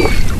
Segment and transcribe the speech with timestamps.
[0.00, 0.39] you.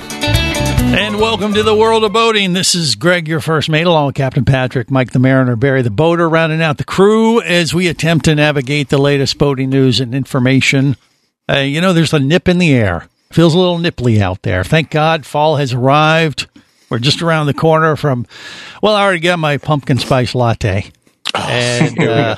[1.21, 2.53] Welcome to the world of boating.
[2.53, 5.91] This is Greg, your first mate, along with Captain Patrick, Mike the Mariner, Barry the
[5.91, 10.15] Boater, rounding out the crew as we attempt to navigate the latest boating news and
[10.15, 10.97] information.
[11.47, 13.07] Uh, you know, there's a nip in the air.
[13.31, 14.63] Feels a little nipply out there.
[14.63, 16.47] Thank God fall has arrived.
[16.89, 18.25] We're just around the corner from,
[18.81, 20.91] well, I already got my pumpkin spice latte.
[21.35, 22.37] and, uh,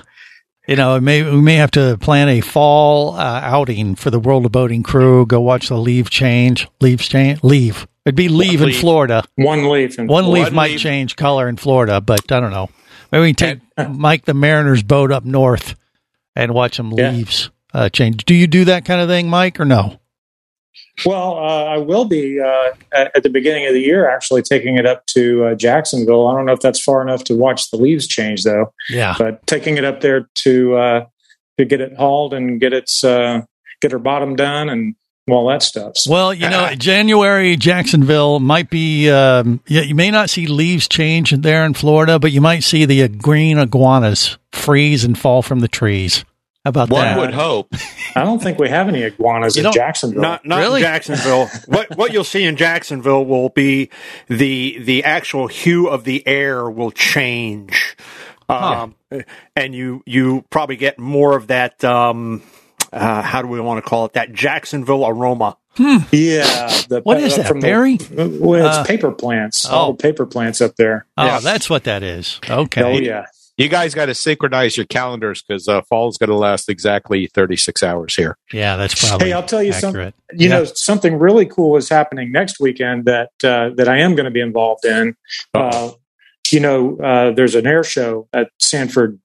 [0.67, 4.45] you know, may, we may have to plan a fall uh, outing for the World
[4.45, 5.25] of Boating crew.
[5.25, 6.67] Go watch the leave change.
[6.81, 7.41] Leaves change.
[7.45, 7.87] Leave.
[8.05, 8.71] It'd be leave in.
[8.73, 9.23] Florida.
[9.35, 9.97] One leaf.
[9.97, 10.81] And One leaf one might leaf.
[10.81, 12.69] change color in Florida, but I don't know.
[13.11, 15.75] Maybe we can take Mike the Mariner's boat up north
[16.35, 17.11] and watch some Yeah.
[17.11, 18.25] leaves uh, change.
[18.25, 19.99] Do you do that kind of thing, Mike, or no?
[21.05, 24.77] Well, uh, I will be uh, at, at the beginning of the year actually taking
[24.77, 26.27] it up to uh, Jacksonville.
[26.27, 28.73] I don't know if that's far enough to watch the leaves change, though.
[28.89, 29.15] Yeah.
[29.17, 31.05] But taking it up there to uh,
[31.57, 33.41] to get it hauled and get its uh,
[33.81, 34.95] get her bottom done and
[35.29, 35.97] all that stuff.
[35.97, 39.09] So, Well, you know, January Jacksonville might be.
[39.09, 42.85] Um, yeah, you may not see leaves change there in Florida, but you might see
[42.85, 46.25] the uh, green iguanas freeze and fall from the trees.
[46.65, 47.17] How about One that?
[47.17, 47.73] One would hope.
[48.15, 50.21] I don't think we have any iguanas in Jacksonville.
[50.21, 50.79] Not not Really?
[50.79, 51.47] in Jacksonville.
[51.65, 53.89] what what you'll see in Jacksonville will be
[54.29, 57.97] the the actual hue of the air will change.
[58.47, 58.95] Um,
[59.57, 62.41] and you you probably get more of that um
[62.93, 65.57] uh, how do we want to call it that Jacksonville aroma.
[65.77, 66.67] yeah.
[66.87, 67.97] The, What is that, from the- Barry?
[68.11, 69.65] well, it's Uh, paper plants.
[69.69, 69.71] oh.
[69.75, 71.05] All the paper plants up there.
[71.17, 71.39] Oh, Yeah.
[71.39, 72.39] that's what that is.
[72.49, 72.83] Okay.
[72.83, 73.25] Oh yeah.
[73.55, 77.83] You guys got to synchronize your calendars because uh, fall's going to last exactly 36
[77.83, 78.35] hours here.
[78.51, 79.27] Yeah, that's probably.
[79.27, 80.11] Hey, I'll tell you something.
[80.33, 80.57] You Yeah.
[80.59, 84.31] know, something really cool is happening next weekend that uh, that I am going to
[84.31, 85.15] be involved in.
[85.53, 85.91] Uh,
[86.51, 89.19] you know, uh, there's an air show at Sanford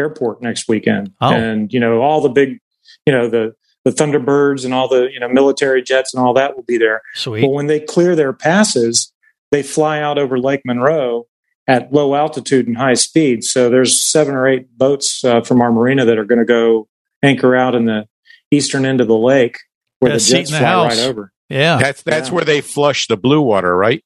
[0.00, 1.32] Airport next weekend, Oh.
[1.32, 2.60] and you know, all the big,
[3.08, 3.54] you know, the
[3.84, 7.00] the Thunderbirds and all the you know military jets and all that will be there.
[7.14, 7.40] Sweet.
[7.40, 9.10] But when they clear their passes,
[9.50, 11.26] they fly out over Lake Monroe
[11.66, 13.44] at low altitude and high speed.
[13.44, 16.86] So there's seven or eight boats uh, from our marina that are going to go
[17.22, 18.06] anchor out in the
[18.50, 19.56] eastern end of the lake
[20.00, 20.98] where Yeah, the seat jets the fly house.
[20.98, 21.32] right over.
[21.48, 21.78] yeah.
[21.78, 22.34] That's that's Yeah.
[22.34, 24.04] where they flush the blue water, right?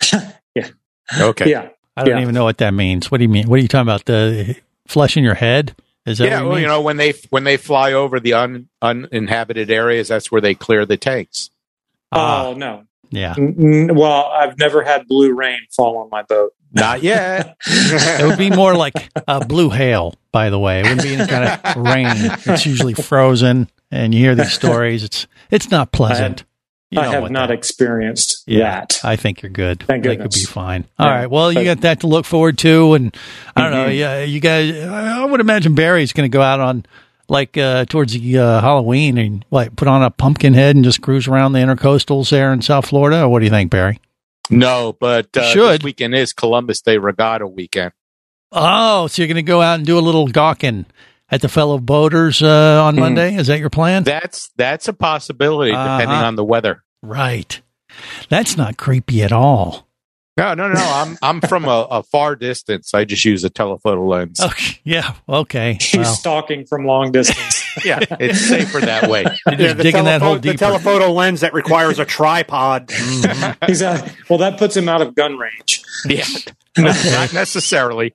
[0.54, 0.68] Yeah.
[1.20, 1.50] Okay.
[1.50, 1.68] Yeah.
[1.96, 2.22] I don't yeah.
[2.22, 3.10] even know what that means.
[3.10, 3.48] What do you mean?
[3.48, 4.04] What are you talking about?
[4.04, 4.56] The
[4.86, 5.74] flesh in your head?
[6.06, 8.34] Is that Yeah, what you well, you know when they when they fly over the
[8.34, 11.50] un, uninhabited areas, that's where they clear the tanks.
[12.12, 12.84] Ah, oh no.
[13.10, 13.34] yeah.
[13.36, 16.52] N- n- Well, I've never had blue rain fall on my boat.
[16.72, 17.56] Not yet.
[17.66, 18.94] It would be more like
[19.28, 20.80] a blue hail, by the way.
[20.80, 22.06] It wouldn't be any kind of rain.
[22.54, 25.04] It's usually frozen, and you hear these stories.
[25.04, 26.44] It's it's not pleasant.
[26.94, 29.00] You I have not that- experienced Yeah, that.
[29.04, 29.80] I think you're good.
[29.82, 30.84] Thank I think you'll be fine.
[30.98, 31.12] All Yeah.
[31.20, 31.30] right.
[31.30, 33.16] Well, you got that to look forward to, and
[33.56, 33.86] I don't know.
[33.88, 33.98] Mhm.
[33.98, 34.74] Yeah, you guys.
[34.84, 36.86] I would imagine Barry's going to go out on
[37.28, 41.00] like uh, towards the uh, Halloween and like put on a pumpkin head and just
[41.00, 43.28] cruise around the intercoastals there in South Florida.
[43.28, 43.98] What do you think, Barry?
[44.50, 45.80] no, but uh, Should.
[45.80, 47.92] this weekend is Columbus Day Regatta weekend.
[48.52, 50.86] Oh, so you're going to go out and do a little gawking
[51.30, 53.34] at the fellow boaters uh, on Monday?
[53.34, 54.04] Is that your plan?
[54.04, 56.26] That's that's a possibility depending Uh-huh.
[56.26, 56.83] on the weather.
[57.04, 57.60] Right.
[58.28, 59.86] That's not creepy at all.
[60.36, 60.80] No, no, no.
[60.80, 62.92] I'm I'm from a, a far distance.
[62.92, 64.40] I just use a telephoto lens.
[64.40, 64.80] Okay.
[64.82, 65.14] Yeah.
[65.28, 65.74] Okay.
[65.80, 67.63] He's Well, stalking from long distance.
[67.84, 69.24] Yeah, it's safer that way.
[69.46, 70.52] you're just digging that hole deeper.
[70.52, 72.90] The telephoto lens that requires a tripod.
[73.66, 75.82] He's uh, well, that puts him out of gun range.
[76.06, 76.24] yeah,
[76.78, 78.14] not, not necessarily.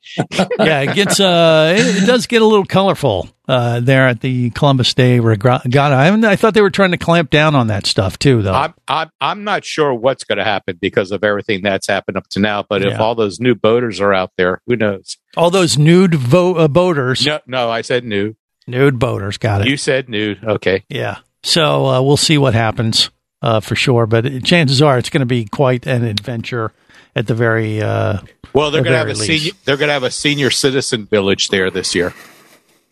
[0.59, 4.49] yeah, it gets uh, it, it does get a little colorful uh, there at the
[4.51, 5.65] Columbus Day Regatta.
[5.95, 8.53] I, I thought they were trying to clamp down on that stuff too, though.
[8.53, 12.27] I'm I'm I'm not sure what's going to happen because of everything that's happened up
[12.29, 12.63] to now.
[12.67, 15.17] But if all those new boaters are out there, who knows?
[15.35, 17.69] All those nude vo- uh, boaters, No, no.
[17.69, 18.35] I said nude.
[18.69, 19.67] Nude boaters, got it.
[19.67, 20.43] You said nude.
[20.43, 20.83] Okay.
[20.89, 21.17] yeah.
[21.43, 23.09] So uh, we'll see what happens
[23.41, 26.71] uh, for sure, but it, chances are it's going to be quite an adventure
[27.15, 27.81] at the very.
[27.81, 28.19] Uh,
[28.53, 29.43] Well, they're The going to have a least.
[29.43, 29.51] senior.
[29.65, 32.13] They're going to have a senior citizen village there this year.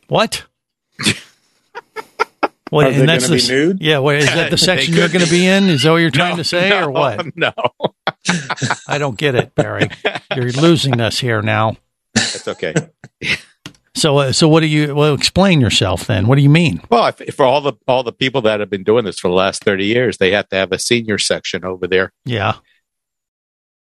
[0.07, 0.44] what?
[2.69, 3.81] What, Are they and that's the be nude?
[3.81, 5.69] Yeah, wait, is that the section you're going to be in?
[5.69, 7.25] Is that what you're trying No, to say, no, or what?
[7.38, 7.53] No,
[8.89, 9.89] I don't get it, Barry.
[10.35, 11.77] You're losing us here now.
[12.13, 12.74] it's okay.
[13.98, 14.94] So, uh, so what do you?
[14.94, 16.28] Well, explain yourself then.
[16.28, 16.82] What do you mean?
[16.90, 19.34] Well, if, for all the all the people that have been doing this for the
[19.34, 22.14] last thirty years, they have to have a senior section over there.
[22.24, 22.56] Yeah.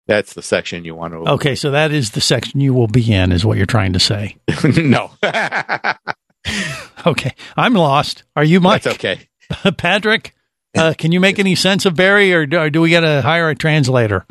[0.06, 1.18] That's the section you want to.
[1.34, 4.00] Okay, so that is the section you will be in, is what you're trying to
[4.00, 4.36] say.
[4.64, 5.12] no,
[7.06, 8.24] Okay, I'm lost.
[8.34, 8.82] Are you, Mike?
[8.82, 9.28] that's okay.
[9.76, 10.34] Patrick,
[10.76, 13.22] uh, can you make any sense of Barry, or do, or do we got to
[13.22, 14.26] hire a translator?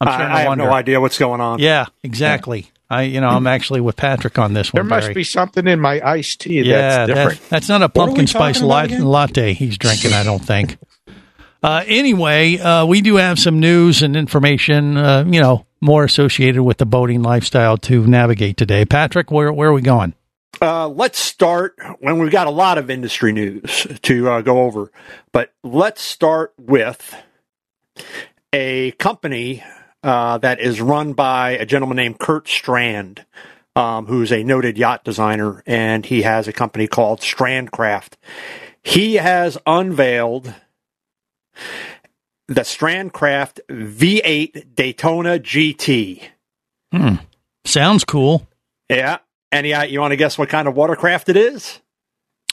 [0.00, 1.58] I'm I, starting I have no idea what's going on.
[1.58, 2.70] Yeah, exactly.
[2.94, 4.78] I, you know, I'm actually with Patrick on this one.
[4.82, 5.14] There must Barry.
[5.14, 7.40] be something in my iced tea yeah, that's different.
[7.40, 9.04] that- that's not a pumpkin spice talking about lat- again?
[9.04, 10.12] latte he's drinking.
[10.12, 10.78] I don't think.
[11.62, 16.62] Uh, anyway, uh, we do have some news and information, uh, you know, more associated
[16.62, 18.84] with the boating lifestyle to navigate today.
[18.84, 20.14] Patrick, where where are we going?
[20.62, 24.92] Uh, let's start when we've got a lot of industry news to uh, go over,
[25.32, 27.14] but let's start with
[28.52, 29.64] a company
[30.04, 33.24] uh, that is run by a gentleman named Kurt Strand,
[33.74, 38.12] um, who's a noted yacht designer, and he has a company called Strandcraft.
[38.82, 40.54] He has unveiled
[42.46, 46.28] the Strandcraft V8 Daytona GT.
[46.92, 47.14] Hmm.
[47.64, 48.46] Sounds cool.
[48.90, 49.18] Yeah.
[49.50, 51.80] Any, uh, you want to guess what kind of watercraft it is?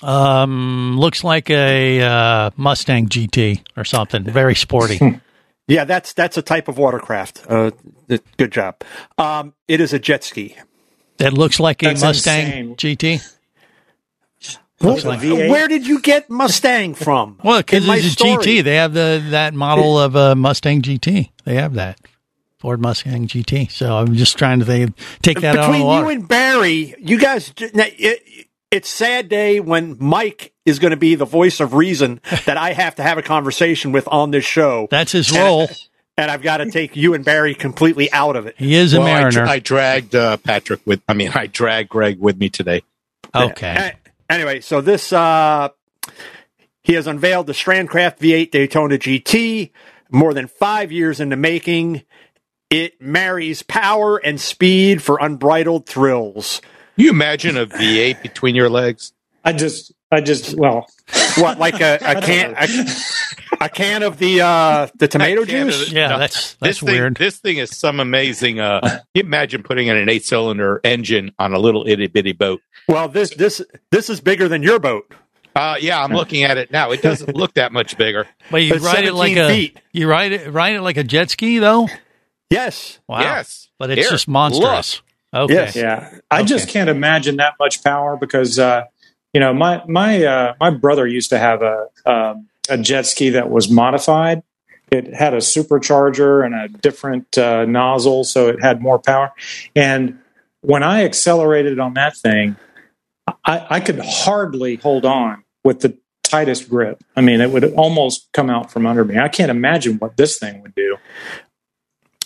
[0.04, 4.24] Um, looks like a uh, Mustang GT or something.
[4.24, 5.00] Very sporty.
[5.72, 7.44] Yeah, that's that's a type of watercraft.
[7.48, 7.72] Uh,
[8.38, 8.82] good job.
[9.18, 10.58] Um, it is a jet ski.
[11.18, 12.76] that looks like a That's Mustang insane.
[12.76, 13.38] GT.
[14.80, 17.40] What, like- Where did you get Mustang from?
[17.44, 18.44] Well, because it's a story.
[18.46, 18.64] GT.
[18.64, 21.30] They have the that model of a Mustang GT.
[21.46, 22.00] They have that
[22.58, 23.72] Ford Mustang GT.
[23.72, 27.18] So I'm just trying to think, take that out of Between you and Barry, you
[27.20, 31.74] guys, now, it, it's sad day when Mike is going to be the voice of
[31.74, 35.68] reason that I have to have a conversation with on this show, That's his role.
[36.18, 38.56] and I've got to take you and Barry completely out of it.
[38.58, 39.32] He is a Well, I, mariner.
[39.32, 41.02] dra- I dragged uh, Patrick with.
[41.08, 42.84] I mean, I dragged Greg with me today.
[43.36, 43.76] okay.
[43.94, 43.98] A-
[44.34, 45.68] Anyway, so this uh,
[46.84, 49.72] he has unveiled the Strandcraft V8 Daytona GT.
[50.10, 52.04] More than five years into making,
[52.70, 56.62] it marries power and speed for unbridled thrills.
[56.96, 59.12] Can you imagine a V8 between your legs?
[59.44, 60.88] I just, I just, well,
[61.38, 65.68] What, like a, a can a, a can of the uh, the tomato A can
[65.68, 65.90] of juice?
[65.90, 67.16] the- Yeah, No, that's This that's thing, weird.
[67.18, 68.60] this thing is some amazing.
[68.60, 72.62] Uh, you imagine putting in an eight-cylinder engine on a little itty bitty boat.
[72.88, 73.62] Well, this this
[73.92, 75.14] this is bigger than your boat.
[75.56, 76.92] Uh, yeah, I'm looking at it now.
[76.92, 78.26] It doesn't look that much bigger.
[78.50, 81.04] but you it's ride it like 17 a you ride it ride it like a
[81.04, 81.88] jet ski though.
[82.50, 83.00] Yes.
[83.08, 83.22] Wow.
[83.22, 85.02] Yes, But it's Here, just monstrous.
[85.34, 85.54] Okay.
[85.54, 85.76] Yes.
[85.78, 88.84] yeah, I just can't imagine that much power because, uh,
[89.34, 93.30] you know, my my uh, my brother used to have a um, a jet ski
[93.30, 94.44] that was modified.
[94.92, 99.32] It had a supercharger and a different uh, nozzle, so it had more power.
[99.74, 100.20] And
[100.62, 102.58] when I accelerated on that thing,
[103.46, 107.02] I, I could hardly hold on with the tightest grip.
[107.16, 109.18] I mean, it would almost come out from under me.
[109.18, 110.98] I can't imagine what this thing would do.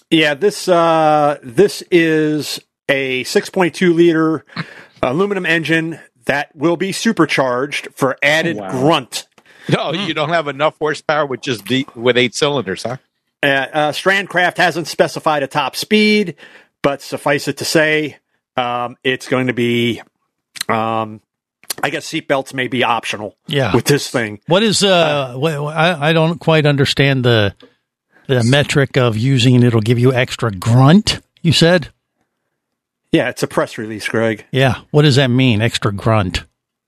[0.09, 2.59] Yeah, this uh, this is
[2.89, 4.45] a 6.2 liter
[5.03, 8.71] aluminum engine that will be supercharged for added wow.
[8.71, 9.27] grunt.
[9.69, 12.97] No, you don't have enough horsepower with just the, with eight cylinders, huh?
[13.41, 16.35] Uh, uh, Strandcraft hasn't specified a top speed,
[16.81, 18.17] but suffice it to say,
[18.57, 20.01] um, it's going to be.
[20.69, 21.21] Um,
[21.83, 23.75] I guess seatbelts may be optional Yeah.
[23.75, 24.39] with this thing.
[24.47, 25.33] What is uh?
[25.35, 27.53] what, I I don't quite understand the
[28.27, 31.19] the metric of using it'll give you extra grunt.
[31.41, 31.89] You said,
[33.15, 34.45] Yeah, it's a press release, Greg.
[34.51, 34.81] yeah.
[34.91, 35.61] What does that mean?
[35.61, 36.43] Extra grunt.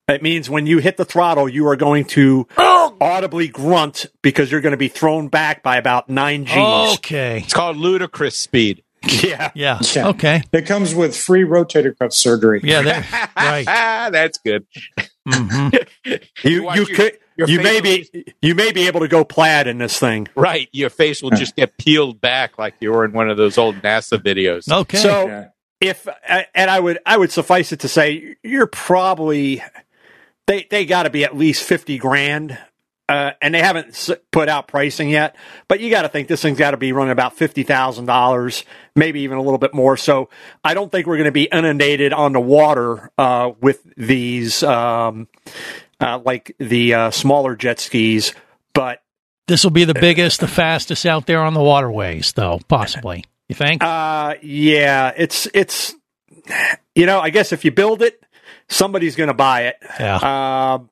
[0.10, 4.62] It means when you hit the throttle, you are going to audibly grunt because you're
[4.62, 6.96] going to be thrown back by about nine G's.
[6.98, 7.40] Okay.
[7.44, 8.84] It's called ludicrous speed.
[9.24, 9.52] Yeah.
[9.54, 9.80] Yeah.
[9.96, 10.08] Yeah.
[10.10, 10.42] Okay.
[10.52, 12.62] It comes with free rotator cuff surgery.
[12.64, 12.82] Yeah.
[12.82, 13.66] That, right.
[14.12, 14.66] That's good.
[15.28, 15.70] hmm
[16.44, 17.82] You watch you your- could your you face may will
[18.24, 20.28] be you may be able to go plaid in this thing.
[20.36, 23.58] Right, your face will just get peeled back like you were in one of those
[23.60, 24.72] old NASA videos.
[24.72, 24.98] Okay.
[24.98, 25.48] So Yeah.
[25.80, 26.08] If
[26.54, 29.64] and I would I would suffice it to say you're probably
[30.48, 32.58] they they got to be at least fifty grand.
[33.10, 35.38] Uh, and they haven't put out pricing yet,
[35.70, 38.66] but you got to think this thing's got to be running about fifty thousand dollars,
[38.98, 39.96] maybe even a little bit more.
[39.96, 40.28] So
[40.62, 45.30] I don't think we're going to be inundated on the water uh, with these, um,
[46.02, 48.34] uh, like the uh, smaller jet skis.
[48.74, 49.02] But
[49.48, 52.60] this will be the biggest, the fastest out there on the waterways, though.
[52.68, 53.24] Possibly.
[53.50, 53.84] You think?
[53.84, 55.96] Uh, yeah, it's it's
[56.96, 58.22] you know, I guess if you build it,
[58.70, 59.78] somebody's going to buy it.
[60.00, 60.74] yeah.
[60.76, 60.90] Um,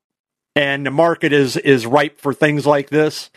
[0.56, 3.30] and the market is is ripe for things like this.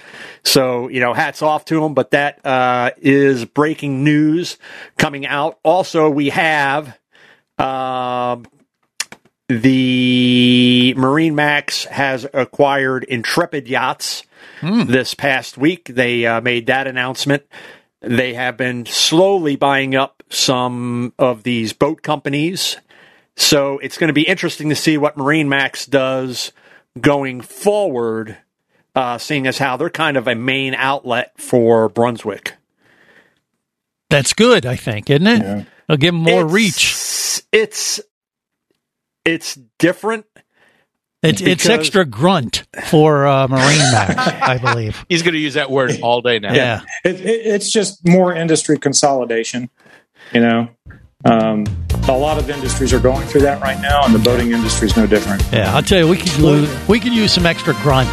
[0.44, 1.94] So you know, hats off to them.
[1.94, 4.56] But that uh, is breaking news
[4.96, 5.58] coming out.
[5.64, 6.96] Also, we have
[7.58, 8.46] um,
[9.48, 14.22] the Marine Max has acquired Intrepid Yachts
[14.62, 15.87] this past week.
[15.87, 17.42] They uh, made that announcement.
[18.00, 22.76] They have been slowly buying up some of these boat companies.
[23.36, 26.52] So it's going to be interesting to see what Marine Max does
[27.00, 28.36] going forward,
[28.94, 32.54] uh, seeing as how they're kind of a main outlet for Brunswick.
[34.10, 35.42] That's good, I think, isn't it?
[35.42, 35.64] Yeah.
[35.88, 37.42] It'll give them more It's- reach.
[37.52, 38.00] It's
[39.24, 40.24] it's different.
[41.22, 45.04] It's, it's extra grunt for uh, Marine Max, I believe.
[45.08, 46.54] He's going to use that word all day now.
[46.54, 46.82] Yeah.
[47.04, 49.68] It, it, it's just more industry consolidation.
[50.32, 50.68] You know,
[51.25, 51.64] um,
[52.08, 54.96] a lot of industries are going through that right now, and the boating industry is
[54.96, 55.42] no different.
[55.52, 58.08] Yeah, I'll tell you, we could lose, we could use some extra grunt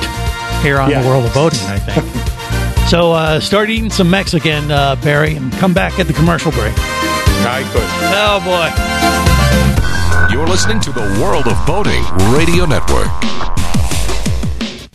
[0.63, 1.01] here on Yeah.
[1.03, 1.59] the world of boating.
[1.67, 2.87] I think.
[2.89, 6.73] so uh, start eating some Mexican, uh, Barry, and come back at the commercial break.
[6.77, 7.83] I could.
[8.15, 8.39] Oh
[9.29, 9.34] boy.
[10.31, 12.03] You're listening to the World of Boating
[12.33, 13.64] Radio Network.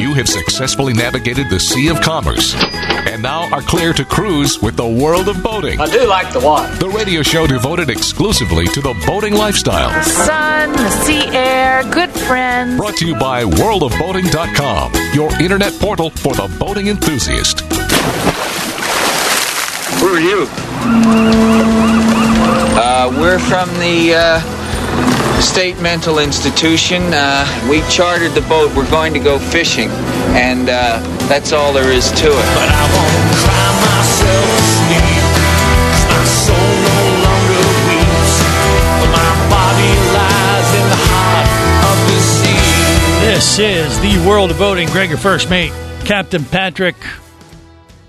[0.00, 4.76] You have successfully navigated the Sea of Commerce and now are clear to cruise with
[4.76, 5.80] the world of boating.
[5.80, 6.74] I do like the water.
[6.76, 10.02] The radio show devoted exclusively to the boating lifestyle.
[10.02, 12.76] sun, the sea air, good friends.
[12.76, 17.60] Brought to you by worldofboating.com, your internet portal for the boating enthusiast.
[20.00, 20.46] Who are you?
[22.78, 24.55] Uh, we're from the uh,
[25.40, 27.02] State Mental Institution.
[27.12, 28.74] Uh, we chartered the boat.
[28.74, 29.88] We're going to go fishing,
[30.34, 32.48] and uh, that's all there is to it.
[32.56, 35.24] But I won't cry myself asleep.
[36.08, 38.32] My soul no longer weeps.
[39.12, 41.48] My body lies in the heart
[41.88, 43.26] of the sea.
[43.26, 44.88] This is the world of boating.
[44.88, 45.72] Greg, your first mate,
[46.04, 46.96] Captain Patrick,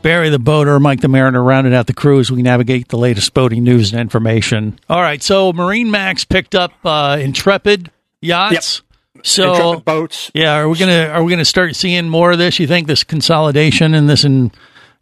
[0.01, 3.33] Barry the boater, Mike the mariner, rounded out the crew as we navigate the latest
[3.33, 4.79] boating news and information.
[4.89, 8.81] All right, so Marine Max picked up uh, Intrepid yachts.
[9.23, 10.31] So Intrepid boats.
[10.33, 12.59] Yeah, are we gonna are we gonna start seeing more of this?
[12.59, 14.51] You think this consolidation in this in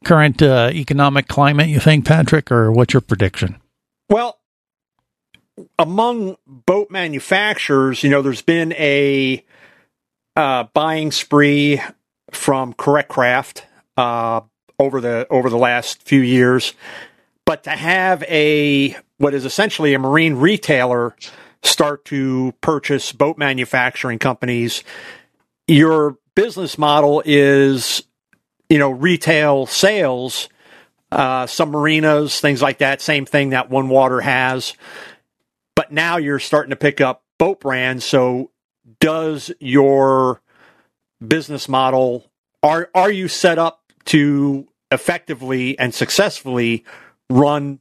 [0.04, 1.68] current uh, economic climate?
[1.70, 3.62] You think, Patrick, or what's your prediction?
[4.10, 4.40] Well,
[5.78, 9.44] among boat manufacturers, you know, there's been a
[10.36, 11.82] uh, buying spree
[12.32, 13.66] from Correct Craft
[13.98, 14.42] uh,
[14.80, 16.74] over the over the last few years,
[17.46, 21.16] but to have a what is essentially a marine retailer
[21.64, 24.84] start to purchase boat manufacturing companies,
[25.68, 28.04] your business model is,
[28.70, 30.50] you know, retail sales,
[31.12, 33.02] uh, some marinas, things like that.
[33.02, 34.74] Same thing that One Water has.
[35.76, 38.06] But now you're starting to pick up boat brands.
[38.06, 38.52] So
[39.00, 40.42] does your
[41.26, 42.30] business model
[42.62, 46.86] are are you set up to effectively and successfully
[47.30, 47.80] run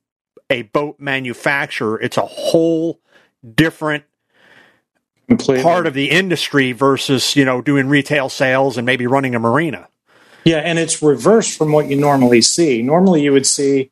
[0.50, 2.00] a boat manufacturer?
[2.00, 3.00] It's a whole
[3.54, 4.04] different
[5.28, 5.62] Completely.
[5.62, 9.88] part of the industry versus you know doing retail sales and maybe running a marina.
[10.44, 12.82] Yeah, and it's reversed from what you normally see.
[12.82, 13.90] Normally, you would see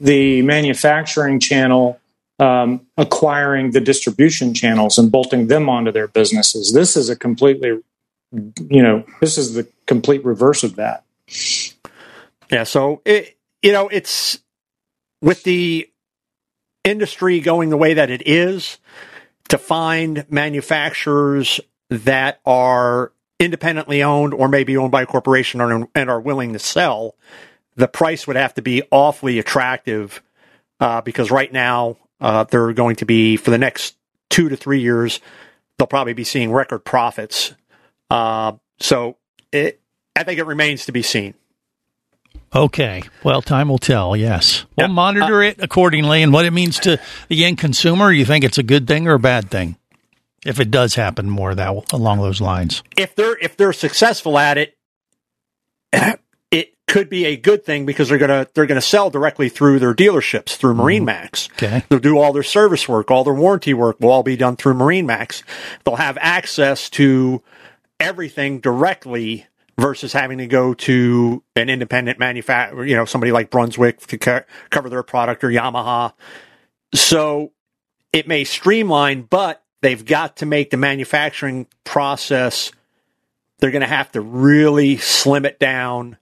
[0.00, 2.00] the manufacturing channel
[2.40, 6.72] um, acquiring the distribution channels and bolting them onto their businesses.
[6.72, 7.78] This is a completely,
[8.68, 11.04] you know, this is the complete reverse of that.
[12.52, 14.38] Yeah, so it you know it's
[15.22, 15.88] with the
[16.84, 18.78] industry going the way that it is
[19.48, 26.10] to find manufacturers that are independently owned or maybe owned by a corporation or, and
[26.10, 27.14] are willing to sell,
[27.76, 30.22] the price would have to be awfully attractive
[30.80, 33.96] uh, because right now uh, they're going to be for the next
[34.30, 35.20] two to three years
[35.78, 37.54] they'll probably be seeing record profits.
[38.10, 39.16] Uh, so
[39.50, 39.80] it,
[40.14, 41.34] I think it remains to be seen.
[42.54, 43.02] Okay.
[43.24, 44.16] Well, time will tell.
[44.16, 44.64] Yes.
[44.76, 48.12] We'll monitor uh, it accordingly and what it means to the end consumer.
[48.12, 49.76] You think it's a good thing or a bad thing?
[50.44, 52.82] If it does happen more that along those lines.
[52.96, 54.76] If they're if they're successful at it,
[56.50, 59.94] it could be a good thing because they're gonna they're gonna sell directly through their
[59.94, 60.82] dealerships through mm-hmm.
[60.82, 61.48] Marine Max.
[61.52, 61.84] Okay.
[61.88, 64.74] They'll do all their service work, all their warranty work will all be done through
[64.74, 65.44] Marine Max.
[65.84, 67.40] They'll have access to
[68.00, 69.46] everything directly
[69.78, 74.42] versus having to go to an independent manufacturer, you know, somebody like Brunswick to co-
[74.70, 76.12] cover their product or Yamaha.
[76.94, 77.52] So
[78.12, 82.70] it may streamline, but they've got to make the manufacturing process.
[83.58, 86.18] They're going to have to really slim it down,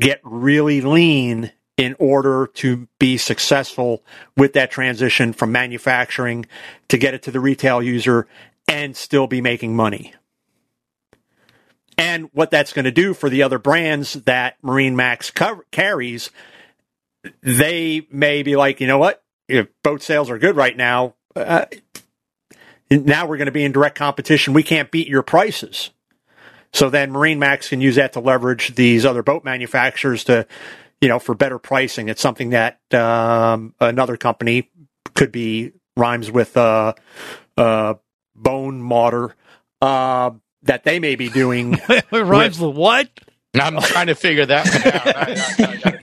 [0.00, 4.02] get really lean in order to be successful
[4.36, 6.44] with that transition from manufacturing
[6.88, 8.26] to get it to the retail user
[8.66, 10.12] and still be making money
[11.98, 16.30] and what that's going to do for the other brands that Marine Max co- carries,
[17.42, 21.66] they may be like, you know what, if boat sales are good right now, uh,
[22.90, 24.54] now we're going to be in direct competition.
[24.54, 25.90] We can't beat your prices.
[26.72, 30.46] So then Marine Max can use that to leverage these other boat manufacturers to,
[31.00, 32.08] you know, for better pricing.
[32.08, 34.70] It's something that um, another company
[35.14, 36.94] could be rhymes with uh,
[37.56, 37.94] uh,
[38.36, 39.34] bone mortar.
[39.80, 40.30] Uh,
[40.62, 41.74] that they may be doing.
[41.88, 43.08] it rhymes with, with what?
[43.54, 45.56] I'm trying to figure that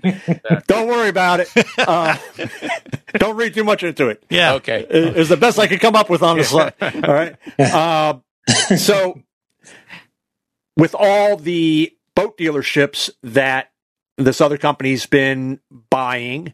[0.03, 0.67] one out.
[0.67, 1.49] don't worry about it.
[1.77, 2.17] Uh,
[3.13, 4.23] don't read too much into it.
[4.29, 4.53] Yeah.
[4.55, 4.85] Okay.
[4.89, 6.73] Is the best I could come up with on the slide.
[6.81, 7.35] All right.
[7.59, 8.15] Uh,
[8.77, 9.21] so,
[10.75, 13.71] with all the boat dealerships that
[14.17, 16.53] this other company's been buying,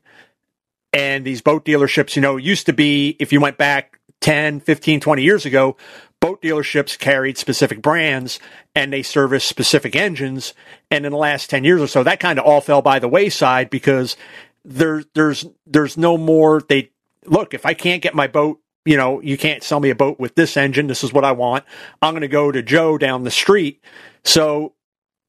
[0.93, 4.99] and these boat dealerships, you know, used to be, if you went back 10, 15,
[4.99, 5.77] 20 years ago,
[6.21, 8.39] boat dealerships carried specific brands
[8.73, 10.53] and they serviced specific engines.
[10.89, 13.09] And in the last 10 years or so, that kind of all fell by the
[13.09, 14.15] wayside because
[14.63, 16.61] there, there's, there's no more.
[16.61, 16.91] They
[17.25, 20.19] look, if I can't get my boat, you know, you can't sell me a boat
[20.19, 20.87] with this engine.
[20.87, 21.65] This is what I want.
[22.01, 23.83] I'm going to go to Joe down the street.
[24.23, 24.73] So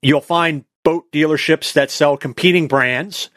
[0.01, 3.31] you'll find boat dealerships that sell competing brands.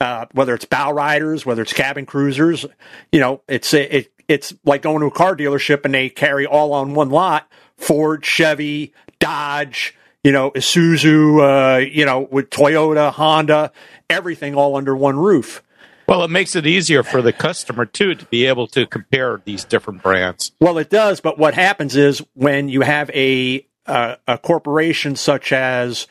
[0.00, 2.66] Uh, whether it's bow riders, whether it's cabin cruisers,
[3.12, 6.72] you know, it's it, it's like going to a car dealership and they carry all
[6.72, 13.72] on one lot Ford, Chevy, Dodge, you know, Isuzu, uh, you know, with Toyota, Honda,
[14.08, 15.62] everything all under one roof.
[16.06, 19.64] Well, it makes it easier for the customer too to be able to compare these
[19.64, 20.52] different brands.
[20.60, 25.52] Well, it does, but what happens is when you have a uh, a corporation such
[25.52, 26.06] as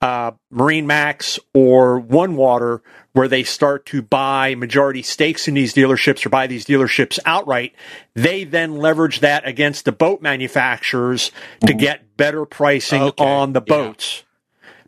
[0.00, 2.82] uh, Marine Max or One Water,
[3.12, 7.74] where they start to buy majority stakes in these dealerships or buy these dealerships outright,
[8.14, 11.32] they then leverage that against the boat manufacturers
[11.64, 13.24] to get better pricing okay.
[13.24, 14.18] on the boats.
[14.18, 14.22] Yeah.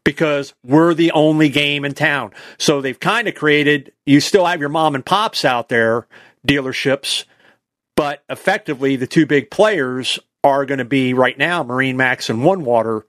[0.05, 2.33] Because we're the only game in town.
[2.59, 6.07] So they've kind of created, you still have your mom and pops out there,
[6.47, 7.25] dealerships,
[7.95, 12.45] but effectively the two big players are going to be right now Marine Max and
[12.45, 13.07] One Water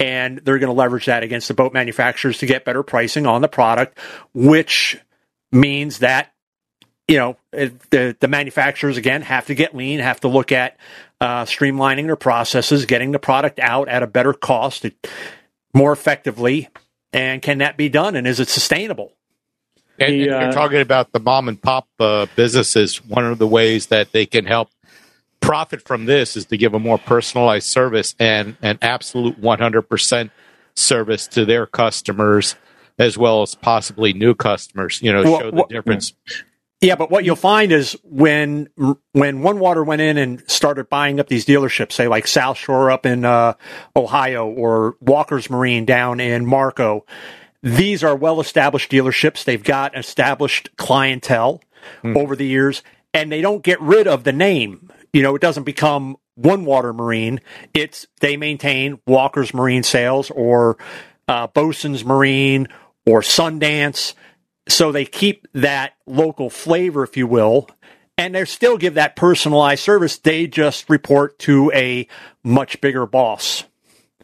[0.00, 3.42] and they're going to leverage that against the boat manufacturers to get better pricing on
[3.42, 3.98] the product,
[4.32, 4.98] which
[5.50, 6.32] means that
[7.06, 10.76] you know the the manufacturers again have to get lean, have to look at
[11.20, 14.86] uh, streamlining their processes, getting the product out at a better cost,
[15.74, 16.68] more effectively,
[17.12, 18.14] and can that be done?
[18.14, 19.12] And is it sustainable?
[19.98, 23.04] And, and you're talking about the mom and pop uh, businesses.
[23.04, 24.70] One of the ways that they can help
[25.40, 30.30] profit from this is to give a more personalized service and an absolute 100%
[30.74, 32.54] service to their customers
[32.98, 36.12] as well as possibly new customers, you know, Well, show the what- difference.
[36.80, 38.68] Yeah, but what you'll find is when
[39.10, 42.92] when One Water went in and started buying up these dealerships, say like South Shore
[42.92, 43.54] up in uh,
[43.96, 47.04] Ohio or Walker's Marine down in Marco,
[47.64, 49.42] these are well established dealerships.
[49.42, 51.60] They've got established clientele
[52.04, 52.16] mm.
[52.16, 54.92] over the years, and they don't get rid of the name.
[55.12, 57.40] You know, it doesn't become One Water Marine.
[57.74, 60.78] It's they maintain Walker's Marine Sales or
[61.26, 62.68] uh, Bosun's Marine
[63.06, 64.14] or Sundance
[64.68, 67.68] so they keep that local flavor, if you will,
[68.16, 70.18] and they still give that personalized service.
[70.18, 72.06] They just report to a
[72.44, 73.64] much bigger boss.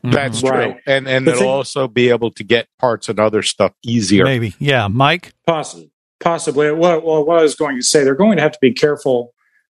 [0.02, 0.72] That's right.
[0.72, 0.80] true.
[0.86, 4.24] And and they'll also be able to get parts and other stuff easier.
[4.24, 4.54] Maybe.
[4.58, 4.86] Yeah.
[4.88, 5.32] Mike?
[5.46, 5.90] Possibly.
[6.20, 6.70] Possibly.
[6.72, 9.33] What, well, what I was going to say, they're going to have to be careful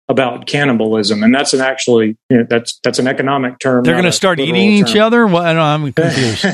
[0.09, 3.83] about cannibalism, and that's an actually you know, that's that's an economic term.
[3.83, 4.87] They're going to start eating term.
[4.87, 5.27] each other.
[5.27, 6.45] Well, I'm confused.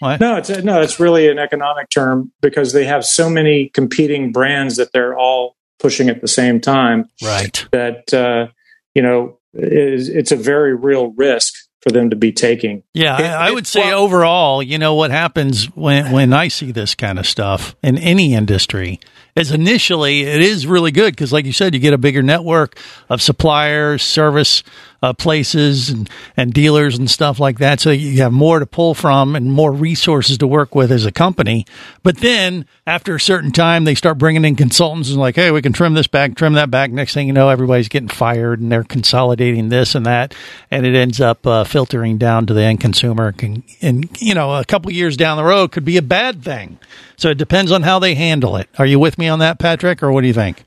[0.00, 0.20] What?
[0.20, 4.76] No, it's no, it's really an economic term because they have so many competing brands
[4.76, 7.08] that they're all pushing at the same time.
[7.22, 7.66] Right.
[7.72, 8.52] That uh,
[8.94, 12.82] you know, is, it's a very real risk for them to be taking.
[12.94, 16.48] Yeah, it, I, I would say well, overall, you know, what happens when when I
[16.48, 19.00] see this kind of stuff in any industry
[19.38, 22.78] is initially it is really good because, like you said, you get a bigger network
[23.08, 24.62] of suppliers, service
[25.00, 27.80] uh, places, and, and dealers and stuff like that.
[27.80, 31.12] So you have more to pull from and more resources to work with as a
[31.12, 31.66] company.
[32.02, 35.62] But then after a certain time, they start bringing in consultants and like, hey, we
[35.62, 36.90] can trim this back, trim that back.
[36.90, 40.34] Next thing you know, everybody's getting fired and they're consolidating this and that,
[40.70, 43.32] and it ends up uh, filtering down to the end consumer.
[43.38, 46.78] And, and you know, a couple years down the road could be a bad thing.
[47.16, 48.68] So it depends on how they handle it.
[48.78, 50.64] Are you with me on that, Patrick, or what do you think?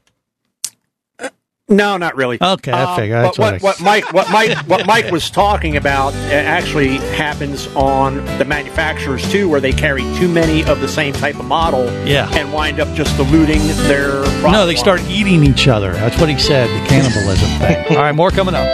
[1.71, 2.37] No, not really.
[2.41, 3.15] Okay, I um, figure.
[3.15, 8.17] Um, what, what, what, Mike, what Mike, what Mike was talking about actually happens on
[8.37, 12.29] the manufacturers too, where they carry too many of the same type of model, yeah.
[12.33, 14.21] and wind up just diluting their.
[14.43, 14.77] No, they line.
[14.77, 15.93] start eating each other.
[15.93, 16.67] That's what he said.
[16.67, 17.85] The cannibalism thing.
[17.97, 18.67] All right, more coming up.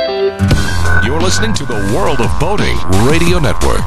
[1.06, 3.86] You're listening to the World of Boating Radio Network.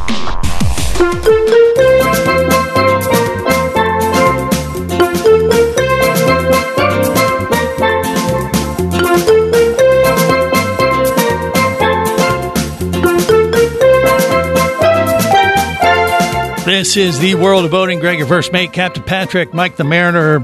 [16.80, 18.00] This is the world of boating.
[18.00, 20.40] Greg, your first mate, Captain Patrick, Mike the Mariner,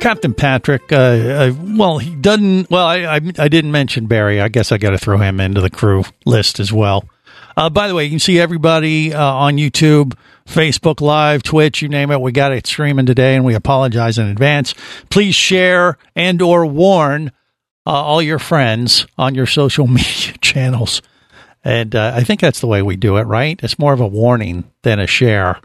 [0.00, 0.92] Captain Patrick.
[0.92, 2.68] Uh, uh, well, he doesn't.
[2.68, 4.40] Well, I, I, I didn't mention Barry.
[4.40, 7.08] I guess I got to throw him into the crew list as well.
[7.56, 11.88] Uh, by the way, you can see everybody uh, on YouTube, Facebook Live, Twitch, you
[11.88, 12.20] name it.
[12.20, 14.74] We got it streaming today, and we apologize in advance.
[15.10, 17.30] Please share and or warn
[17.86, 21.02] uh, all your friends on your social media channels.
[21.64, 23.58] And uh, I think that's the way we do it, right?
[23.62, 25.60] It's more of a warning than a share.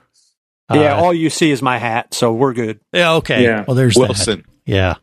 [0.72, 2.80] Yeah, uh, all you see is my hat, so we're good.
[2.92, 3.44] Yeah, okay.
[3.44, 3.64] Yeah.
[3.68, 4.40] Well, there's Wilson.
[4.40, 4.72] That.
[4.72, 4.96] Yeah.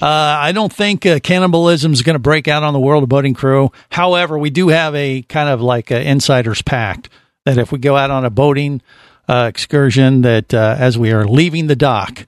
[0.00, 3.08] Uh, I don't think uh, cannibalism is going to break out on the World of
[3.08, 3.72] Boating crew.
[3.90, 7.08] However, we do have a kind of like an insider's pact
[7.44, 8.82] that if we go out on a boating
[9.28, 12.26] uh, excursion, that uh, as we are leaving the dock,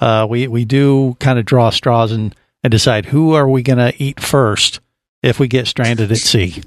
[0.00, 3.78] uh, we we do kind of draw straws and, and decide who are we going
[3.78, 4.80] to eat first
[5.22, 6.62] if we get stranded at sea.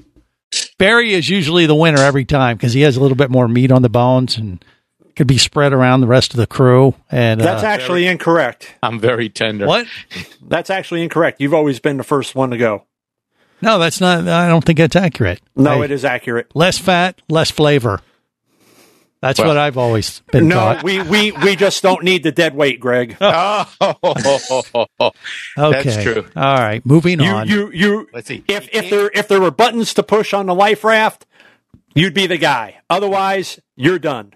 [0.77, 3.71] Barry is usually the winner every time because he has a little bit more meat
[3.71, 4.63] on the bones and
[5.15, 6.93] could be spread around the rest of the crew.
[7.09, 8.75] And that's uh, actually very, incorrect.
[8.83, 9.65] I'm very tender.
[9.65, 9.87] What?
[10.41, 11.41] That's actually incorrect.
[11.41, 12.85] You've always been the first one to go.
[13.61, 14.27] No, that's not.
[14.27, 15.41] I don't think that's accurate.
[15.55, 16.55] No, I, it is accurate.
[16.55, 18.01] Less fat, less flavor.
[19.19, 20.84] That's well, what I've always been no, taught.
[20.84, 23.17] we, we, we just don't need the dead weight, Greg.
[23.21, 25.12] oh, okay.
[25.58, 26.27] That's true.
[26.36, 27.47] All right, moving you, on.
[27.47, 28.43] You, you, Let's see.
[28.47, 31.25] If, if there if there were buttons to push on the life raft,
[31.95, 32.80] you'd be the guy.
[32.89, 34.34] Otherwise, you're done.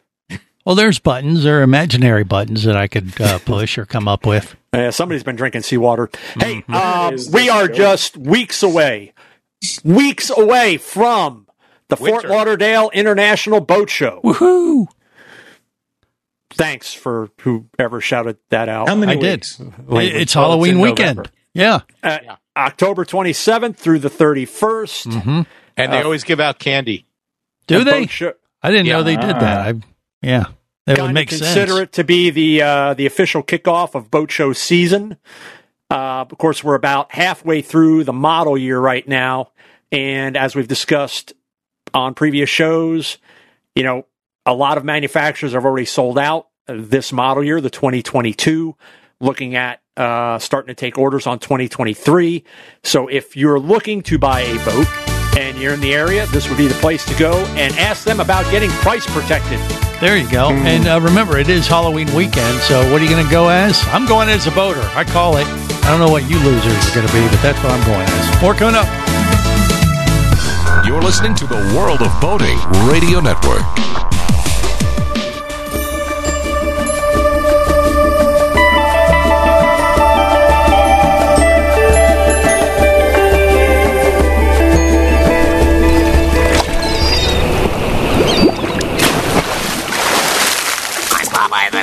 [0.65, 4.55] Well, there's buttons or imaginary buttons that I could uh, push or come up with.
[4.73, 6.09] Yeah, somebody's been drinking seawater.
[6.39, 6.73] Hey, mm-hmm.
[6.73, 9.13] uh, we are just weeks away,
[9.83, 11.47] weeks away from
[11.91, 12.21] the Winter.
[12.21, 14.21] Fort Lauderdale International Boat Show.
[14.23, 14.87] Woohoo!
[16.53, 18.89] Thanks for whoever shouted that out.
[18.89, 19.57] How many I weeks?
[19.57, 19.73] did.
[19.89, 21.31] it's Halloween it's weekend.
[21.53, 21.81] Yeah.
[22.03, 22.35] Uh, yeah.
[22.55, 25.07] October 27th through the 31st.
[25.07, 25.41] Mm-hmm.
[25.77, 27.05] And they uh, always give out candy.
[27.67, 28.07] Do they?
[28.61, 28.93] I didn't yeah.
[28.93, 29.67] know they did that.
[29.67, 29.73] I,
[30.21, 30.45] yeah.
[30.85, 31.79] That would make consider sense.
[31.79, 35.17] it to be the uh, the official kickoff of boat show season.
[35.89, 39.51] Uh, of course, we're about halfway through the model year right now,
[39.91, 41.33] and as we've discussed
[41.93, 43.17] on previous shows.
[43.75, 44.05] You know,
[44.45, 48.75] a lot of manufacturers have already sold out this model year, the 2022,
[49.19, 52.43] looking at uh, starting to take orders on 2023.
[52.83, 54.87] So if you're looking to buy a boat
[55.37, 58.19] and you're in the area, this would be the place to go and ask them
[58.19, 59.59] about getting price protected.
[59.99, 60.49] There you go.
[60.49, 62.59] And uh, remember, it is Halloween weekend.
[62.61, 63.83] So what are you going to go as?
[63.87, 64.81] I'm going as a boater.
[64.95, 65.45] I call it.
[65.45, 68.01] I don't know what you losers are going to be, but that's what I'm going
[68.01, 68.41] as.
[68.41, 69.20] More coming up.
[70.91, 73.63] You're listening to the World of Boating Radio Network.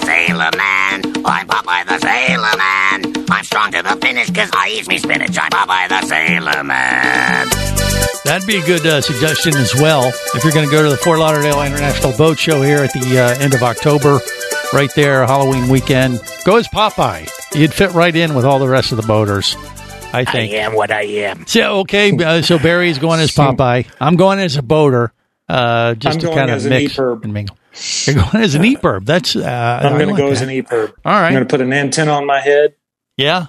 [0.05, 1.03] Sailor Man.
[1.25, 3.25] I'm Popeye the Sailor Man.
[3.31, 5.38] I'm strong to the finish because I eat me spinach.
[8.49, 10.11] Be a good uh, suggestion as well.
[10.35, 13.19] If you're going to go to the Fort Lauderdale International Boat Show here at the
[13.19, 14.21] uh, end of October,
[14.73, 17.29] right there, Halloween weekend, go as Popeye.
[17.55, 19.55] You'd fit right in with all the rest of the boaters,
[20.15, 20.55] I think.
[20.55, 21.47] I am what I am.
[21.47, 23.87] So okay, uh, so Barry's going as Popeye.
[24.01, 25.13] I'm going as a boater,
[25.47, 27.59] uh, just I'm to kind of as an mix and mingle.
[28.07, 29.05] You're going as an EPIRB.
[29.05, 29.41] That's uh,
[29.83, 30.49] I'm I going to like go as that.
[30.49, 30.95] an EPIRB.
[31.05, 31.27] All right.
[31.27, 32.75] I'm going to put an antenna on my head.
[33.19, 33.47] Yeah.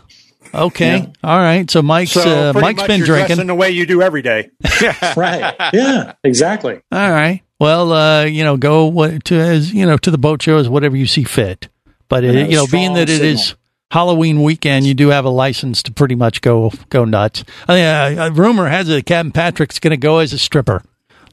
[0.53, 0.97] Okay.
[0.97, 1.05] Yeah.
[1.23, 1.69] All right.
[1.69, 3.39] So Mike's So uh, pretty Mike's much been you're drinking.
[3.39, 4.49] in the way you do every day.
[5.15, 5.55] Right.
[5.73, 6.81] Yeah, exactly.
[6.91, 7.41] All right.
[7.59, 10.95] Well, uh, you know, go what, to as you know to the boat shows, whatever
[10.97, 11.67] you see fit.
[12.07, 13.55] But it, And have a you know, being strong that it is.
[13.91, 17.43] Halloween weekend, you do have a license to pretty much go go nuts.
[17.67, 20.83] I mean, uh, a rumor has it Captain Patrick's going to go as a stripper,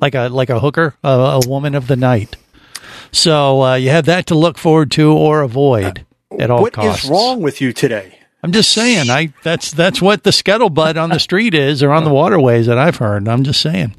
[0.01, 2.37] like a like a hooker, a, a woman of the night.
[3.13, 6.05] So uh, you have that to look forward to or avoid
[6.39, 7.05] at all What is costs.
[7.09, 8.19] wrong with you today?
[8.43, 9.11] I'm just saying.
[9.11, 12.79] I that's that's what the scuttlebutt on the street is, or on the waterways that
[12.79, 13.29] I've heard.
[13.29, 13.95] I'm just saying.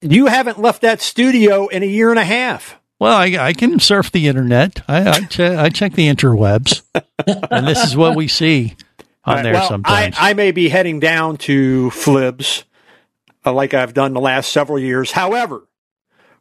[0.00, 2.78] You haven't left that studio in a year and a half.
[3.00, 4.82] Well, I, I can surf the internet.
[4.88, 6.82] I I, che- I check the interwebs,
[7.50, 8.76] and this is what we see
[9.24, 10.16] on right, there well, sometimes.
[10.18, 12.64] I, I may be heading down to FLIBS
[13.44, 15.12] uh, like I've done the last several years.
[15.12, 15.66] However,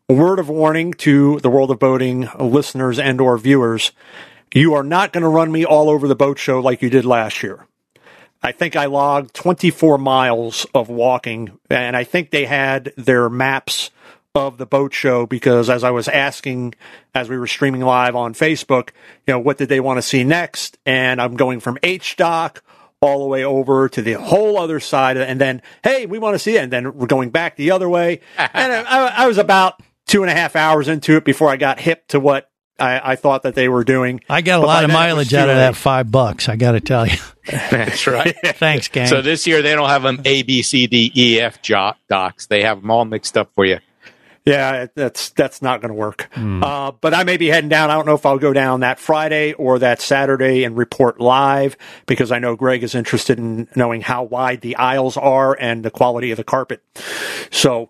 [0.10, 3.92] a word of warning to the world of boating listeners and or viewers,
[4.54, 7.06] you are not going to run me all over the boat show like you did
[7.06, 7.68] last year.
[8.42, 13.90] I think I logged 24 miles of walking, and I think they had their maps
[14.36, 16.76] of the boat show because as I was asking
[17.16, 18.90] as we were streaming live on Facebook,
[19.26, 20.78] you know, what did they want to see next?
[20.86, 22.64] And I'm going from H dock
[23.02, 26.40] all the way over to the whole other side, and then hey, we want to
[26.40, 28.22] see it, and then we're going back the other way.
[28.38, 31.80] and I, I was about two and a half hours into it before I got
[31.80, 34.22] hip to what I, I thought that they were doing.
[34.30, 36.48] I got a But lot of then it was mileage out of that five bucks.
[36.50, 37.18] I got to tell you.
[37.50, 38.36] That's right.
[38.46, 39.08] Thanks, gang.
[39.08, 42.46] So this year they don't have them A, B, C, D, E, F jo- docs.
[42.48, 43.80] They have them all mixed up for you.
[44.46, 46.30] Yeah, that's that's not going to work.
[46.32, 46.63] Hmm.
[46.63, 47.90] Uh, but I may be heading down.
[47.90, 51.76] I don't know if I'll go down that Friday or that Saturday and report live
[52.06, 55.92] because I know Greg is interested in knowing how wide the aisles are and the
[55.92, 56.82] quality of the carpet.
[57.52, 57.90] So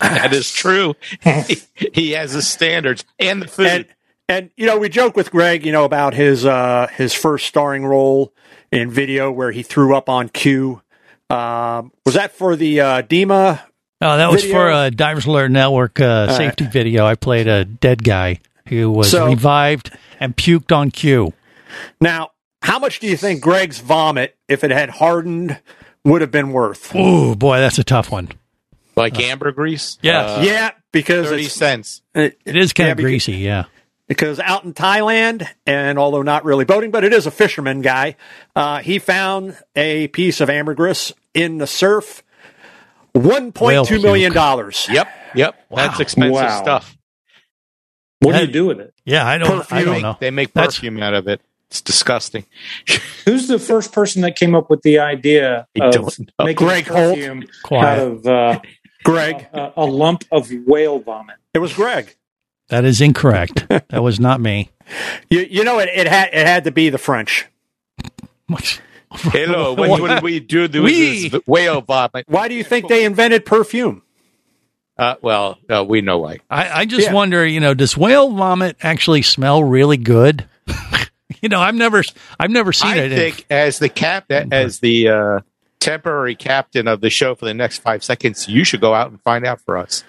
[0.00, 0.94] That is true.
[1.22, 1.56] he,
[1.94, 3.66] he has his standards and the food.
[3.66, 3.86] and
[4.28, 7.84] and you know we joke with Greg, you know about his uh, his first starring
[7.86, 8.32] role
[8.70, 10.82] in video where he threw up on cue.
[11.30, 13.60] Um, was that for the uh, Dima?
[14.00, 14.56] Oh, that was video?
[14.56, 16.36] for a Divers Alert Network uh, right.
[16.36, 17.04] safety video.
[17.04, 21.32] I played a dead guy who was So- revived and puked on cue.
[22.00, 22.30] Now,
[22.62, 25.60] how much do you think Greg's vomit, if it had hardened,
[26.04, 26.92] would have been worth?
[26.94, 28.28] Oh boy, that's a tough one.
[28.96, 29.98] like ambergris?
[30.02, 30.38] Yes.
[30.38, 32.02] Uh, yeah, because 30 it's, cents.
[32.14, 33.64] it, It is kind yeah, of beca- greasy, yeah.
[34.08, 38.16] Because out in Thailand, and although not really boating, but it is a fisherman guy,
[38.56, 42.22] uh, he found a piece of ambergris in the surf.
[43.12, 44.34] One point two Whale million puke.
[44.34, 44.86] dollars.
[44.90, 45.08] Yep.
[45.34, 45.66] Yep.
[45.74, 46.62] That's expensive Wow.
[46.62, 46.96] stuff.
[48.20, 48.94] What do you do with it?
[49.04, 50.16] Yeah, I don't, I don't know.
[50.18, 51.40] they make That's- perfume out of it.
[51.70, 52.46] It's disgusting.
[53.26, 57.14] Who's the first person that came up with the idea I of making Greg Holt.
[57.14, 58.02] perfume out Quiet.
[58.08, 58.60] of uh,
[59.04, 61.36] Greg, a, a lump of whale vomit?
[61.52, 62.16] it was Greg.
[62.68, 63.66] That is incorrect.
[63.68, 64.70] that was not me.
[65.28, 67.46] You, you know it, it had it had to be the French.
[69.10, 69.74] Hello.
[69.76, 72.24] What, what did we do with We- this whale vomit?
[72.26, 74.02] Why do you think they invented perfume?
[74.96, 76.38] Uh, well, uh, we know why.
[76.50, 77.12] I, I just Yeah.
[77.12, 80.46] wonder, you know, does whale vomit actually smell really good?
[81.42, 82.02] you know, I've never,
[82.40, 83.12] I've never seen I it.
[83.12, 85.40] I think as the cap, as the uh,
[85.80, 89.20] temporary captain of the show for the next five seconds, you should go out and
[89.22, 90.02] find out for us.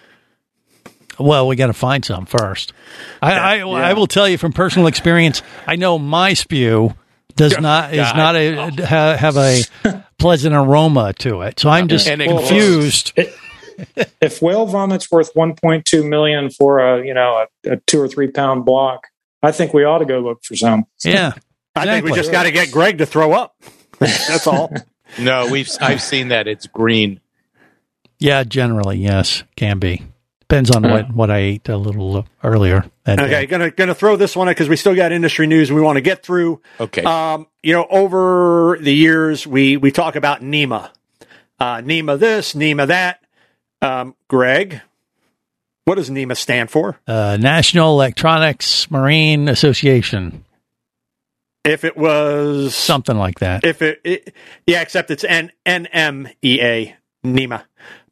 [1.19, 2.73] Well, we got to find some first.
[3.21, 5.41] I, I, I will tell you from personal experience.
[5.67, 6.95] I know my spew
[7.35, 8.55] does not is not a
[8.85, 9.61] ha, have a
[10.17, 11.59] pleasant aroma to it.
[11.59, 13.13] So I'm just And it confused.
[14.21, 18.27] If whale vomit's worth 1.2 million for a you know a, a two or three
[18.29, 19.07] pound block,
[19.41, 20.85] I think we ought to go look for some.
[21.03, 21.33] Yeah,
[21.75, 23.55] I think we just got to get Greg to throw up.
[23.99, 24.73] That's all.
[25.17, 26.47] No, we've I've seen that.
[26.47, 27.19] It's green.
[28.19, 28.43] yeah.
[28.43, 30.03] Generally, yes, can be.
[30.49, 32.83] Depends on what, what I ate a little earlier.
[33.07, 33.45] Okay, day.
[33.45, 36.01] gonna gonna throw this one out because we still got industry news we want to
[36.01, 36.59] get through.
[36.79, 37.03] Okay.
[37.03, 40.89] Um, you know, over the years we we talk about NMEA,
[41.59, 43.23] uh, NMEA this, NMEA that.
[43.83, 44.81] Um, Greg,
[45.85, 46.99] what does NMEA stand for?
[47.07, 50.45] Uh, National Electronics Marine Association,
[51.63, 53.63] If it was something like that.
[53.63, 54.33] if it, it
[54.65, 57.63] yeah, except it's N N M E A NMEA.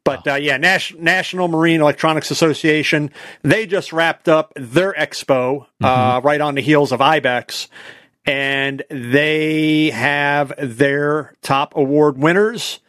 [0.08, 3.10] But uh, yeah, National Marine Electronics Association.
[3.42, 7.68] They just wrapped up their expo uh, right on the heels of IBEX,
[8.24, 12.80] and they have their top award winners.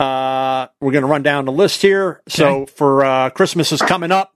[0.00, 2.22] Uh, we're going to run down the list here.
[2.26, 4.34] So for uh, Christmas is coming up.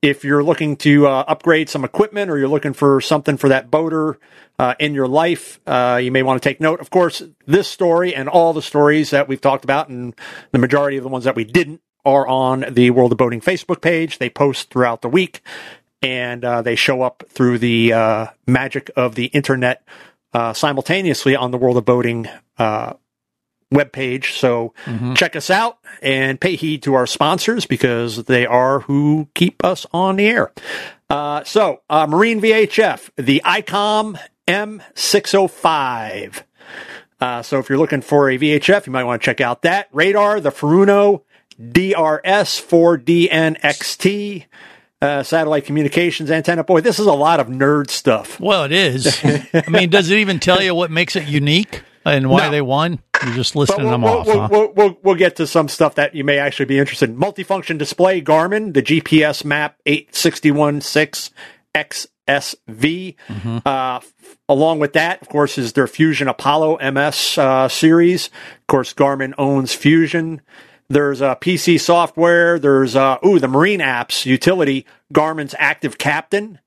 [0.00, 3.70] If you're looking to uh, upgrade some equipment or you're looking for something for that
[3.70, 4.18] boater
[4.58, 6.80] uh, in your life, uh, you may want to take note.
[6.80, 10.14] Of course, this story and all the stories that we've talked about, and
[10.52, 13.80] the majority of the ones that we didn't, are on the World of Boating Facebook
[13.80, 14.18] page.
[14.18, 15.42] They post throughout the week,
[16.00, 19.82] and uh, they show up through the uh, magic of the internet
[20.32, 22.28] uh, simultaneously on the World of Boating
[23.72, 24.36] webpage.
[24.38, 24.72] So
[25.14, 29.86] check us out and pay heed to our sponsors because they are who keep us
[29.92, 30.52] on the air.
[31.10, 36.42] Uh, so, uh, Marine VHF, the ICOM M605.
[37.20, 39.88] Uh, so if you're looking for a VHF, you might want to check out that.
[39.92, 41.22] Radar, the Furuno
[41.60, 44.44] DRS4DNXT,
[45.00, 46.64] uh, satellite communications antenna.
[46.64, 48.38] Boy, this is a lot of nerd stuff.
[48.40, 49.20] Well, it is.
[49.24, 52.50] I mean, does it even tell you what makes it unique and why No.
[52.50, 53.00] they won?
[53.24, 54.26] You're just But listing we'll, them we'll, off.
[54.26, 54.48] we'll, huh?
[54.50, 57.16] we'll, we'll, we'll get to some stuff that you may actually be interested in.
[57.16, 61.34] Multifunction display, Garmin, the GPSMAP 8616
[61.74, 63.16] XSV.
[63.28, 63.58] Mm-hmm.
[63.64, 64.00] Uh,
[64.48, 68.26] along with that, of course, is their Fusion Apollo MS uh, series.
[68.28, 70.40] Of course, Garmin owns Fusion.
[70.88, 72.58] There's uh, PC software.
[72.58, 76.58] There's uh, ooh the marine apps utility Garmin's Active Captain,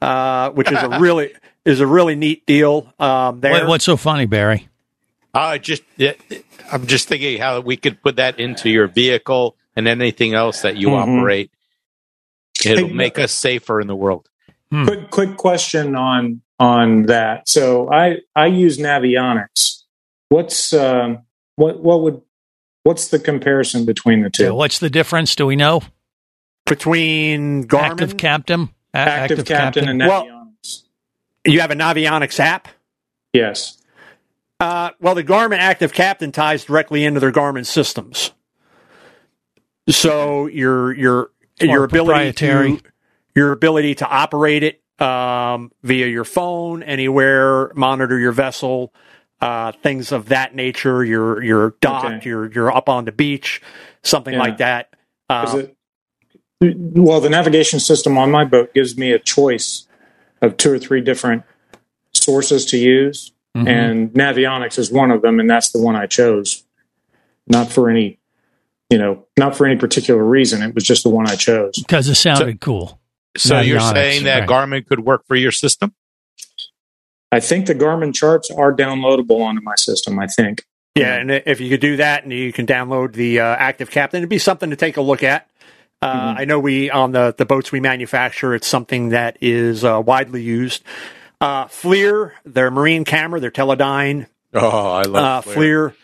[0.00, 2.92] uh, which is a really is a really neat deal.
[2.98, 3.52] Um, there.
[3.52, 4.68] What, what's so funny, Barry?
[5.36, 6.12] Uh, just yeah,
[6.72, 10.76] I'm just thinking how we could put that into your vehicle and anything else that
[10.76, 11.18] you Mhm.
[11.18, 11.50] operate.
[12.64, 14.28] It'll make us safer in the world.
[14.72, 17.48] Quick, quick question on on that.
[17.48, 19.82] So I I use Navionics.
[20.30, 21.18] What's um,
[21.56, 22.22] what what would
[22.84, 24.44] what's the comparison between the two?
[24.44, 25.36] Yeah, what's the difference?
[25.36, 25.82] Do we know?
[26.64, 30.82] Between Garmin, Active Captain, A- Active, Captain, and Well- Navionics.
[31.44, 32.68] you have a Navionics app.
[33.32, 33.76] yes.
[34.58, 38.32] Uh, well, the Garmin Active Captain ties directly into their Garmin systems.
[39.88, 42.80] So your your It's more your ability to
[43.34, 48.92] your ability to operate it um, via your phone anywhere, monitor your vessel,
[49.40, 51.04] uh, things of that nature.
[51.04, 52.26] Your your dock, Okay.
[52.26, 53.60] you're you're up on the beach,
[54.02, 54.40] something Yeah.
[54.40, 54.94] like that.
[55.28, 55.76] Um, it,
[56.78, 59.86] well, the navigation system on my boat gives me a choice
[60.40, 61.42] of two or three different
[62.14, 63.68] sources to use, Mhm.
[63.68, 66.64] and Navionics is one of them, and that's the one I chose.
[67.46, 68.18] Not for any,
[68.90, 70.62] you know, not for any particular reason.
[70.62, 71.74] It was just the one I chose.
[71.78, 73.00] because it sounded cool.
[73.36, 74.48] So you're saying that right.
[74.48, 75.94] Garmin could work for your system?
[77.32, 80.18] I think the Garmin charts are downloadable onto my system.
[80.18, 80.64] I think.
[80.94, 84.18] Yeah, and if you could do that, and you can download the uh, Active Captain,
[84.18, 85.48] it'd be something to take a look at.
[86.00, 86.38] Uh, Mm-hmm.
[86.40, 90.42] I know we on the the boats we manufacture, it's something that is uh, widely
[90.42, 90.82] used.
[91.40, 95.94] Uh, FLIR, their marine camera, their Teledyne, Oh, I uh, love FLIR,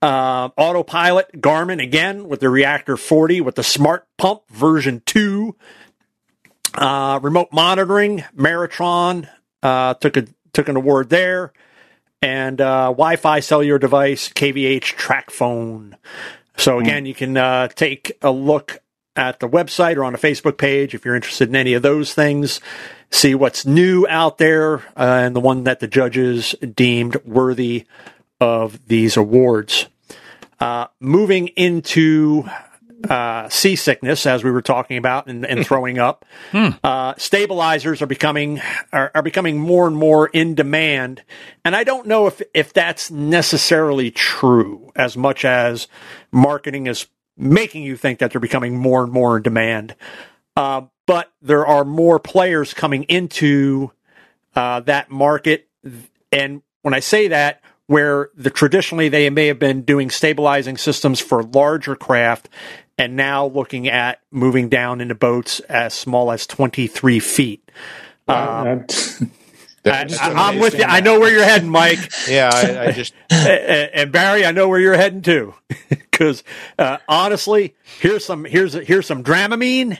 [0.00, 5.56] uh, autopilot, Garmin again with the Reactor 40 with the Smart Pump version two,
[6.74, 9.28] uh, remote monitoring, Maretron
[9.62, 11.52] uh, took a took an award there,
[12.22, 15.94] and uh, Wi-Fi cellular device, KVH TracPhone.
[16.56, 18.78] So again, you can uh, take a look
[19.16, 22.14] at the website or on a Facebook page if you're interested in any of those
[22.14, 22.60] things.
[23.10, 27.86] See what's new out there uh, and the one that the judges deemed worthy
[28.40, 29.86] of these awards.
[30.60, 32.44] Uh, moving into
[33.08, 38.60] uh, seasickness, as we were talking about, and, and throwing up, uh, stabilizers are becoming
[38.92, 41.22] are, are becoming more and more in demand,
[41.64, 45.88] and I don't know if if that's necessarily true as much as
[46.30, 47.06] marketing is
[47.40, 49.94] making you think that they're becoming more and more in demand.
[50.56, 53.90] Uh, but there are more players coming into
[54.54, 55.68] uh, that market,
[56.30, 61.18] and when I say that, where the traditionally they may have been doing stabilizing systems
[61.18, 62.48] for larger craft,
[62.98, 67.70] and now looking at moving down into boats as small as 23 feet.
[68.28, 68.86] Um,
[69.84, 70.84] I, am with you.
[70.84, 71.98] I know where you're heading, Mike.
[72.28, 75.54] Yeah, I, I just and, and Barry, I know where you're heading too.
[75.88, 76.44] Because
[76.78, 79.98] uh, honestly, here's some here's here's some Dramamine,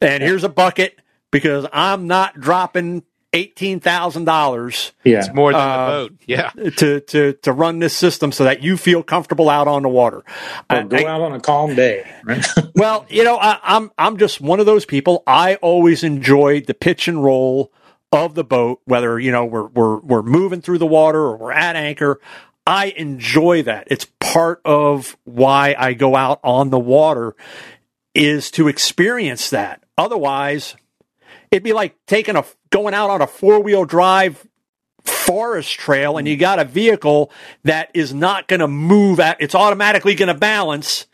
[0.00, 1.00] and here's a bucket
[1.30, 4.92] because I'm not dropping eighteen thousand dollars.
[5.02, 6.18] Yeah, it's more than uh, the boat.
[6.26, 9.88] Yeah, to to to run this system so that you feel comfortable out on the
[9.88, 10.24] water.
[10.70, 12.06] Or go I, out on a calm day.
[12.22, 12.46] Right?
[12.74, 15.22] well, you know, I, I'm I'm just one of those people.
[15.26, 17.72] I always enjoyed the pitch and roll
[18.16, 21.52] of the boat, whether you know we're we're we're moving through the water or we're
[21.52, 22.20] at anchor.
[22.66, 23.86] I enjoy that.
[23.90, 27.36] It's part of why I go out on the water
[28.14, 29.84] is to experience that.
[29.96, 30.74] Otherwise,
[31.50, 34.46] it'd be like taking a going out on a four wheel drive
[35.04, 36.40] forest trail and you mm.
[36.40, 37.30] got a vehicle
[37.62, 41.06] that is not going to move at it's automatically going to balance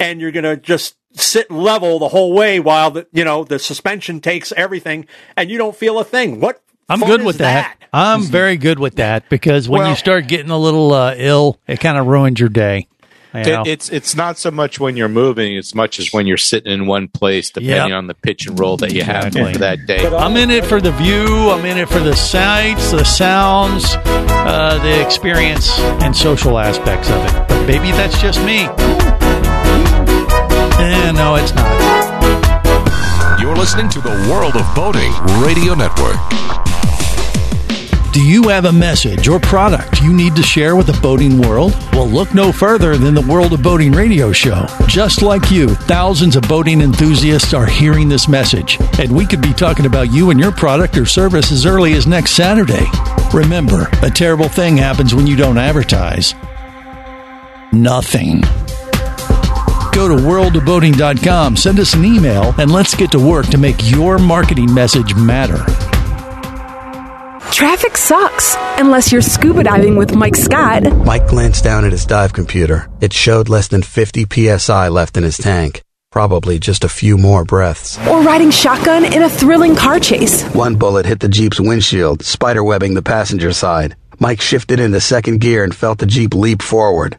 [0.00, 3.58] and you're going to just sit level the whole way while the you know the
[3.58, 5.06] suspension takes everything
[5.36, 7.76] and you don't feel a thing what I'm good with that.
[7.78, 7.88] that.
[7.92, 11.58] I'm very good with that because when well, you start getting a little uh, ill,
[11.66, 12.88] it kind of ruins your day.
[13.34, 16.72] It, it's it's not so much when you're moving as much as when you're sitting
[16.72, 17.98] in one place, depending yep.
[17.98, 19.42] on the pitch and roll that you exactly.
[19.42, 20.06] have for that day.
[20.06, 21.50] I'm in it for the view.
[21.50, 27.22] I'm in it for the sights, the sounds, uh, the experience, and social aspects of
[27.26, 27.48] it.
[27.48, 28.66] But maybe that's just me.
[30.80, 33.40] Eh, no, it's not.
[33.40, 35.12] You're listening to the World of Boating
[35.42, 36.16] Radio Network.
[38.12, 41.72] Do you have a message or product you need to share with the boating world?
[41.92, 44.66] Well, look no further than the World of Boating radio show.
[44.86, 49.52] Just like you, thousands of boating enthusiasts are hearing this message, and we could be
[49.52, 52.86] talking about you and your product or service as early as next Saturday.
[53.32, 56.34] Remember, a terrible thing happens when you don't advertise.
[57.72, 58.42] Nothing.
[59.92, 64.18] Go to worldofboating.com, send us an email, and let's get to work to make your
[64.18, 65.64] marketing message matter.
[67.52, 70.84] Traffic sucks unless you're scuba diving with Mike Scott.
[71.04, 72.88] Mike glanced down at his dive computer.
[73.00, 74.26] It showed less than 50
[74.58, 75.82] psi left in his tank.
[76.10, 77.98] Probably just a few more breaths.
[78.06, 80.42] Or riding shotgun in a thrilling car chase.
[80.54, 83.96] One bullet hit the Jeep's windshield, spiderwebbing the passenger side.
[84.20, 87.18] Mike shifted into second gear and felt the Jeep leap forward.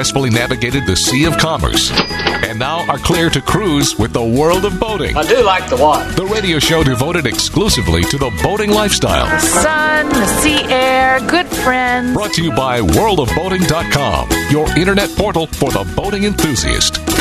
[0.00, 4.64] Successfully navigated the Sea of Commerce and now are clear to cruise with the world
[4.64, 5.16] of boating.
[5.16, 6.10] I do like the water.
[6.12, 9.26] The radio show devoted exclusively to the boating lifestyle.
[9.26, 12.14] The sun, the sea air, good friends.
[12.14, 16.98] Brought to you by worldofboating.com, your internet portal for the boating enthusiast.
[16.98, 17.18] Well,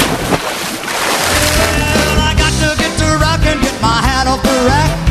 [2.21, 5.08] I got to get to rock and get my hat off the rack.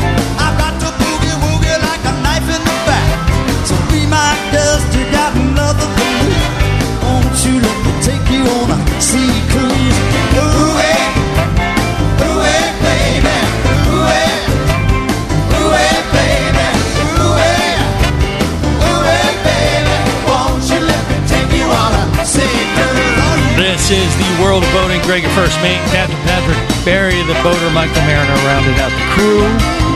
[24.49, 24.99] World of boating.
[25.03, 29.45] Greg, your first mate, Captain Patrick Barry, the boater, Michael Mariner, rounded out the crew.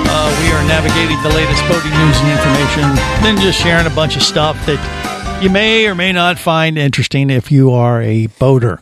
[0.05, 2.83] Uh, we are navigating the latest boating news and information,
[3.23, 7.31] then just sharing a bunch of stuff that you may or may not find interesting
[7.31, 8.79] if you are a boater.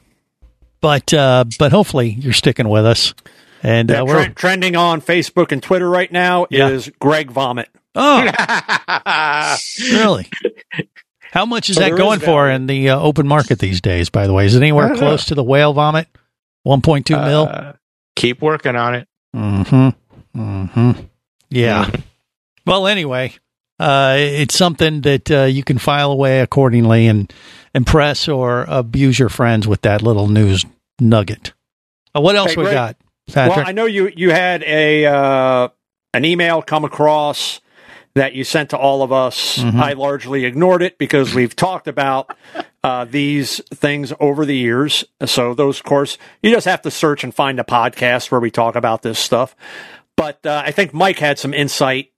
[0.82, 3.14] But uh, but hopefully you're sticking with us.
[3.64, 6.68] And uh, we're trending on Facebook and Twitter right now yeah.
[6.68, 7.70] is Greg Vomit.
[7.96, 8.24] Oh,
[9.94, 10.30] really?
[11.32, 14.10] How much is so that going for in the uh, open market these days?
[14.10, 16.08] By the way, is it anywhere close to the whale vomit?
[16.64, 17.48] One point two mil.
[17.50, 17.74] Uh,
[18.18, 19.08] keep working on it.
[19.34, 19.62] Hmm.
[20.36, 20.92] Hmm.
[21.50, 21.86] Yeah.
[21.86, 22.02] Mm-hmm.
[22.66, 23.34] Well, anyway,
[23.80, 27.32] uh, it's something that uh, you can file away accordingly and
[27.74, 30.66] impress or abuse your friends with that little news
[31.00, 31.54] nugget.
[32.14, 32.98] Uh, what else Hey, we got?
[33.32, 33.56] Patrick?
[33.56, 35.70] Well, I know you you had a uh,
[36.14, 37.62] an email come across
[38.14, 39.58] that you sent to all of us.
[39.60, 39.80] Mhm.
[39.82, 42.36] I largely ignored it because we've talked about
[42.84, 45.04] uh, these things over the years.
[45.26, 48.52] So those, of course, you just have to search and find a podcast where we
[48.52, 49.56] talk about this stuff.
[50.18, 52.12] But uh, I think Mike had some insight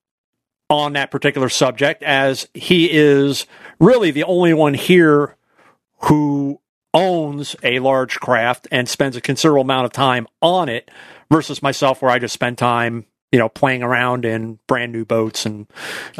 [0.69, 3.45] on that particular subject, as he is
[3.79, 5.35] really the only one here
[6.05, 6.59] who
[6.93, 10.89] owns a large craft and spends a considerable amount of time on it
[11.29, 15.47] versus myself where I just spend time, you know, playing around in brand new boats
[15.47, 15.65] and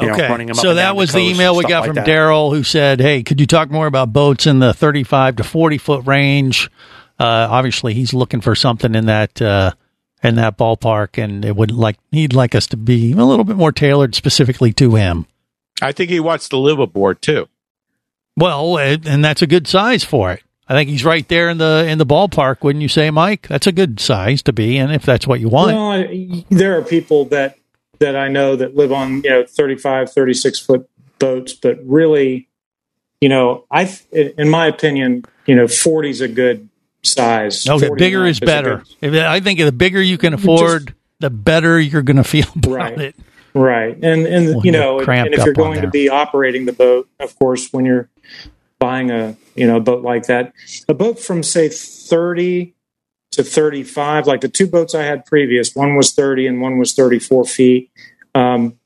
[0.00, 1.94] you know, running them so and that was the, the email we got like from
[1.94, 2.08] that.
[2.08, 5.78] Daryl, who said, "Hey, could you talk more about boats in the 35 to 40
[5.78, 6.68] foot range?"
[7.16, 9.70] Uh, obviously, he's looking for something in that uh,
[10.24, 13.56] in that ballpark, and it would like he'd like us to be a little bit
[13.56, 15.26] more tailored specifically to him.
[15.80, 17.48] I think he wants to live aboard too.
[18.36, 20.42] Well, and that's a good size for it.
[20.68, 23.48] I think he's right there in the in the ballpark, wouldn't you say, Mike?
[23.48, 25.72] That's a good size to be in if that's what you want.
[25.76, 27.58] Well, I, there are people that
[27.98, 30.88] that I know that live on you know 35, 36 foot
[31.18, 32.48] boats, but really,
[33.20, 36.68] you know, I in my opinion, you know, 40 is a good
[37.02, 37.68] size.
[37.68, 38.82] Okay, 40 bigger and is a better.
[39.02, 42.70] good- I think the bigger you can afford, the better you're going to feel about
[42.70, 43.00] Right.
[43.00, 43.16] it.
[43.52, 43.96] Right.
[44.02, 47.38] And and Well, you know, and, if you're going to be operating the boat, of
[47.38, 48.08] course, when you're
[48.84, 50.52] buying a, you know, a boat like that,
[50.90, 52.74] a boat from say 30
[53.30, 56.92] to 35, like the two boats I had previous, one was 30 and one was
[56.92, 57.90] 34 feet.
[58.34, 58.78] Um,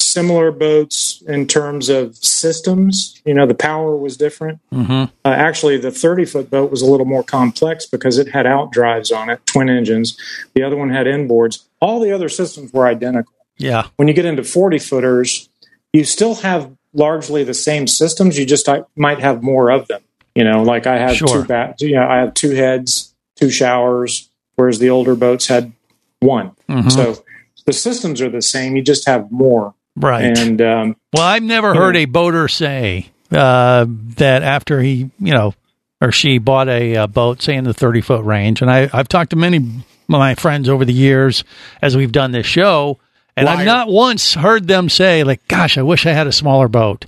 [0.00, 4.60] similar boats in terms of systems, you know, the power was different.
[4.72, 5.12] Mm-hmm.
[5.22, 8.72] Uh, actually, the 30 foot boat was a little more complex because it had out
[8.72, 10.16] drives on it, twin engines.
[10.54, 11.66] The other one had inboards.
[11.82, 13.34] All the other systems were identical.
[13.58, 13.88] Yeah.
[13.96, 15.50] When you get into 40 footers,
[15.92, 18.38] you still have largely the same systems.
[18.38, 20.00] You just I, might have more of them.
[20.34, 21.42] You know, like I have Sure.
[21.42, 25.72] two ba- you know, I have two heads, two showers, whereas the older boats had
[26.20, 26.52] one.
[26.68, 26.90] Mhm.
[26.92, 27.22] So
[27.66, 28.76] the systems are the same.
[28.76, 29.74] You just have more.
[29.96, 30.38] Right.
[30.38, 33.86] And um, Well, I've never heard know, a boater say uh,
[34.16, 35.54] that after he, you know,
[36.00, 38.62] or she bought a, uh boat, say in the 30 foot range.
[38.62, 39.64] And I, I've talked to many of
[40.06, 41.42] my friends over the years
[41.82, 42.98] as we've done this show,
[43.38, 46.68] and I've not once heard them say, like, gosh, I wish I had a smaller
[46.68, 47.06] boat.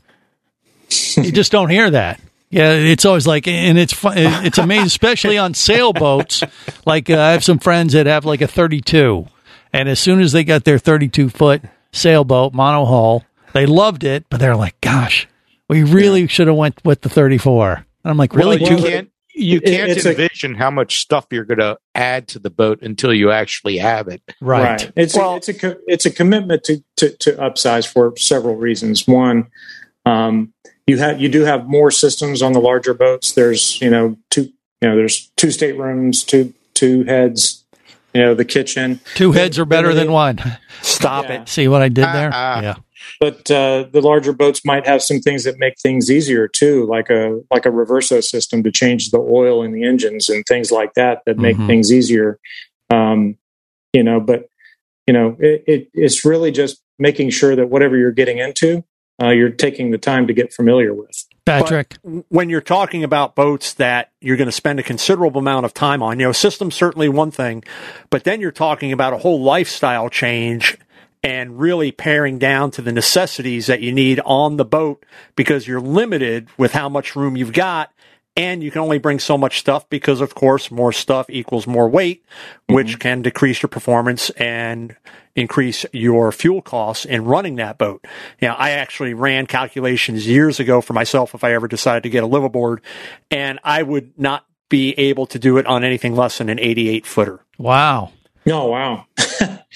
[1.16, 2.20] you just don't hear that.
[2.50, 4.14] Yeah, it's always like, and it's fun.
[4.18, 6.42] It's amazing, especially on sailboats.
[6.84, 9.26] Like uh, I have some friends that have like a 32,
[9.72, 11.62] and as soon as they got their 32 foot
[11.92, 15.28] sailboat mono hull, they loved it, but they're like, "Gosh,
[15.68, 18.68] we really should have went with the 34." And I'm like, Well, "Really?
[18.68, 19.10] you can't
[19.40, 22.80] you can't it's a- envision how much stuff you're going to add to the boat
[22.82, 24.22] until you actually have it.
[24.40, 24.90] right?
[24.96, 29.06] It's a, it's a it's a commitment to, to to upsize for several reasons.
[29.08, 29.48] One,
[30.06, 30.52] um,
[30.86, 33.32] you have you do have more systems on the larger boats.
[33.32, 34.42] There's you know two
[34.80, 37.64] you know there's two staterooms, two two heads.
[38.12, 38.98] You know the kitchen.
[39.14, 40.40] Two heads are better than one."
[40.82, 41.42] Stop Yeah.
[41.42, 41.48] it.
[41.48, 42.32] See what I did there?
[42.34, 42.60] Uh-uh.
[42.62, 42.74] yeah.
[43.18, 47.10] But uh, the larger boats might have some things that make things easier too, like
[47.10, 50.94] a like a reverso system to change the oil in the engines and things like
[50.94, 51.66] that that make Mhm.
[51.66, 52.38] things easier.
[52.90, 53.36] Um,
[53.92, 54.48] you know, but
[55.06, 58.84] you know, it, it, it's really just making sure that whatever you're getting into,
[59.20, 61.24] uh, you're taking the time to get familiar with.
[61.46, 61.96] Patrick.
[62.28, 66.00] when you're talking about boats that you're going to spend a considerable amount of time
[66.00, 67.64] on, you know, systems certainly one thing,
[68.08, 70.78] but then you're talking about a whole lifestyle change
[71.22, 75.04] and really paring down to the necessities that you need on the boat
[75.36, 77.92] because you're limited with how much room you've got
[78.36, 81.88] and you can only bring so much stuff because of course more stuff equals more
[81.88, 82.74] weight mm-hmm.
[82.74, 84.96] which can decrease your performance and
[85.36, 88.04] increase your fuel costs in running that boat.
[88.40, 92.24] now I actually ran calculations years ago for myself if I ever decided to get
[92.24, 92.78] a liveaboard
[93.30, 97.04] and I would not be able to do it on anything less than an 88
[97.04, 97.44] footer.
[97.58, 98.12] Wow.
[98.50, 99.04] Oh wow!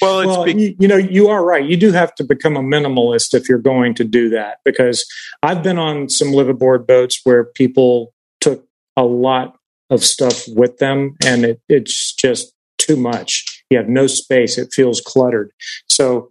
[0.03, 1.65] Well, it's well, be- you, you know, you are right.
[1.65, 4.59] You do have to become a minimalist if you're going to do that.
[4.65, 5.07] Because
[5.43, 8.67] I've been on some liveaboard boats where people took
[8.97, 9.57] a lot
[9.91, 13.63] of stuff with them, and it, it's just too much.
[13.71, 14.59] You have no space.
[14.59, 15.53] It feels cluttered.
[15.89, 16.29] So,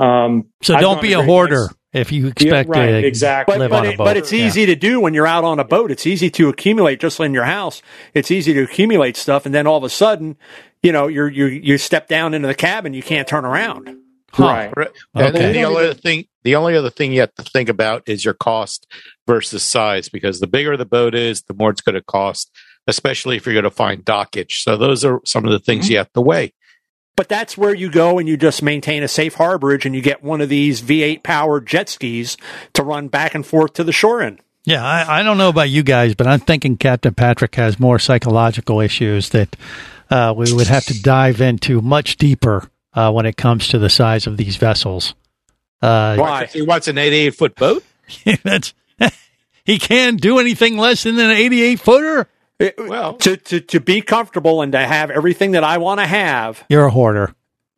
[0.00, 3.56] um, So I've don't be a hoarder lengths- if you Yeah, expect right, to exactly.
[3.58, 4.04] live but, on a it- boat.
[4.06, 4.46] but it's Yeah.
[4.48, 5.92] easy to do when you're out on a boat.
[5.92, 7.80] It's easy to accumulate just in your house.
[8.12, 10.36] It's easy to accumulate stuff, and then all of a sudden,
[10.84, 13.96] you know, you're you you step down into the cabin, you can't turn around.
[14.38, 14.72] Right.
[14.76, 14.90] Right.
[15.14, 15.52] And Okay.
[15.52, 18.34] the only other thing, the only other thing you have to think about is your
[18.34, 18.86] cost
[19.26, 22.50] versus size, because the bigger the boat is, the more it's going to cost,
[22.86, 24.62] especially if you're going to find dockage.
[24.62, 25.92] So those are some of the things mm-hmm.
[25.92, 26.52] you have to weigh.
[27.16, 30.24] But that's where you go and you just maintain a safe harborage and you get
[30.24, 32.36] one of these V8 powered jet skis
[32.72, 34.40] to run back and forth to the shore in.
[34.64, 37.98] Yeah, I, I don't know about you guys, but I'm thinking Captain Patrick has more
[38.00, 39.56] psychological issues that
[40.10, 43.90] uh, we would have to dive into much deeper uh, when it comes to the
[43.90, 45.14] size of these vessels.
[45.82, 46.46] Uh, Why?
[46.46, 47.84] He wants an 88 foot boat?
[48.42, 48.74] that's
[49.64, 52.28] he can't do anything less than an 88 footer.
[52.78, 56.64] well, to, to to be comfortable and to have everything that I want to have.
[56.68, 57.34] You're a hoarder.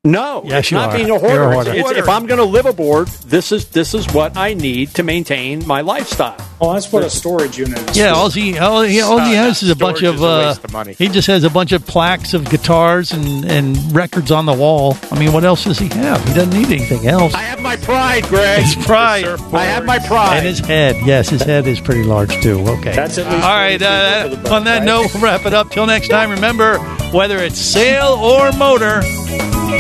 [0.07, 0.97] No, Yes, it's you not are.
[0.97, 1.43] being a hoarder.
[1.51, 1.71] a hoarder.
[1.73, 5.03] it's- if I'm going to live aboard, this is this is what I need to
[5.03, 6.37] maintain my lifestyle.
[6.61, 7.97] Well, that's what a storage unit is.
[7.99, 10.55] Yeah, all he all he, all he has is a bunch of is a uh,
[10.73, 10.95] money.
[10.95, 14.97] he just has a bunch of plaques of guitars and and records on the wall.
[15.11, 16.23] I mean, what else does he have?
[16.27, 17.35] He doesn't need anything else.
[17.35, 18.63] I have my pride, Greg.
[18.63, 19.25] His pride.
[19.53, 20.39] I have my pride.
[20.39, 20.97] And his head.
[21.05, 22.61] Yes, his head is pretty large too.
[22.61, 22.95] Okay.
[22.95, 23.83] That's at least All right.
[23.83, 24.85] Uh, for the boat, on that right?
[24.85, 25.71] note, we'll wrap it up.
[25.71, 26.79] Till next time, remember
[27.13, 29.03] whether it's sail or motor,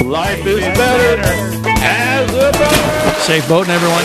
[0.04, 1.20] Life is better
[1.82, 3.16] as a boat.
[3.22, 4.04] safe boating, everyone.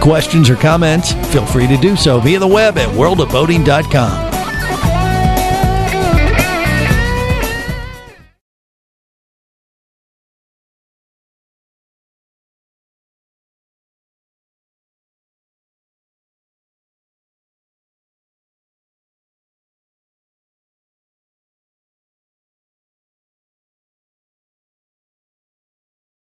[0.00, 1.12] questions or comments?
[1.32, 4.29] Feel free to do so via the web at worldofboating.com.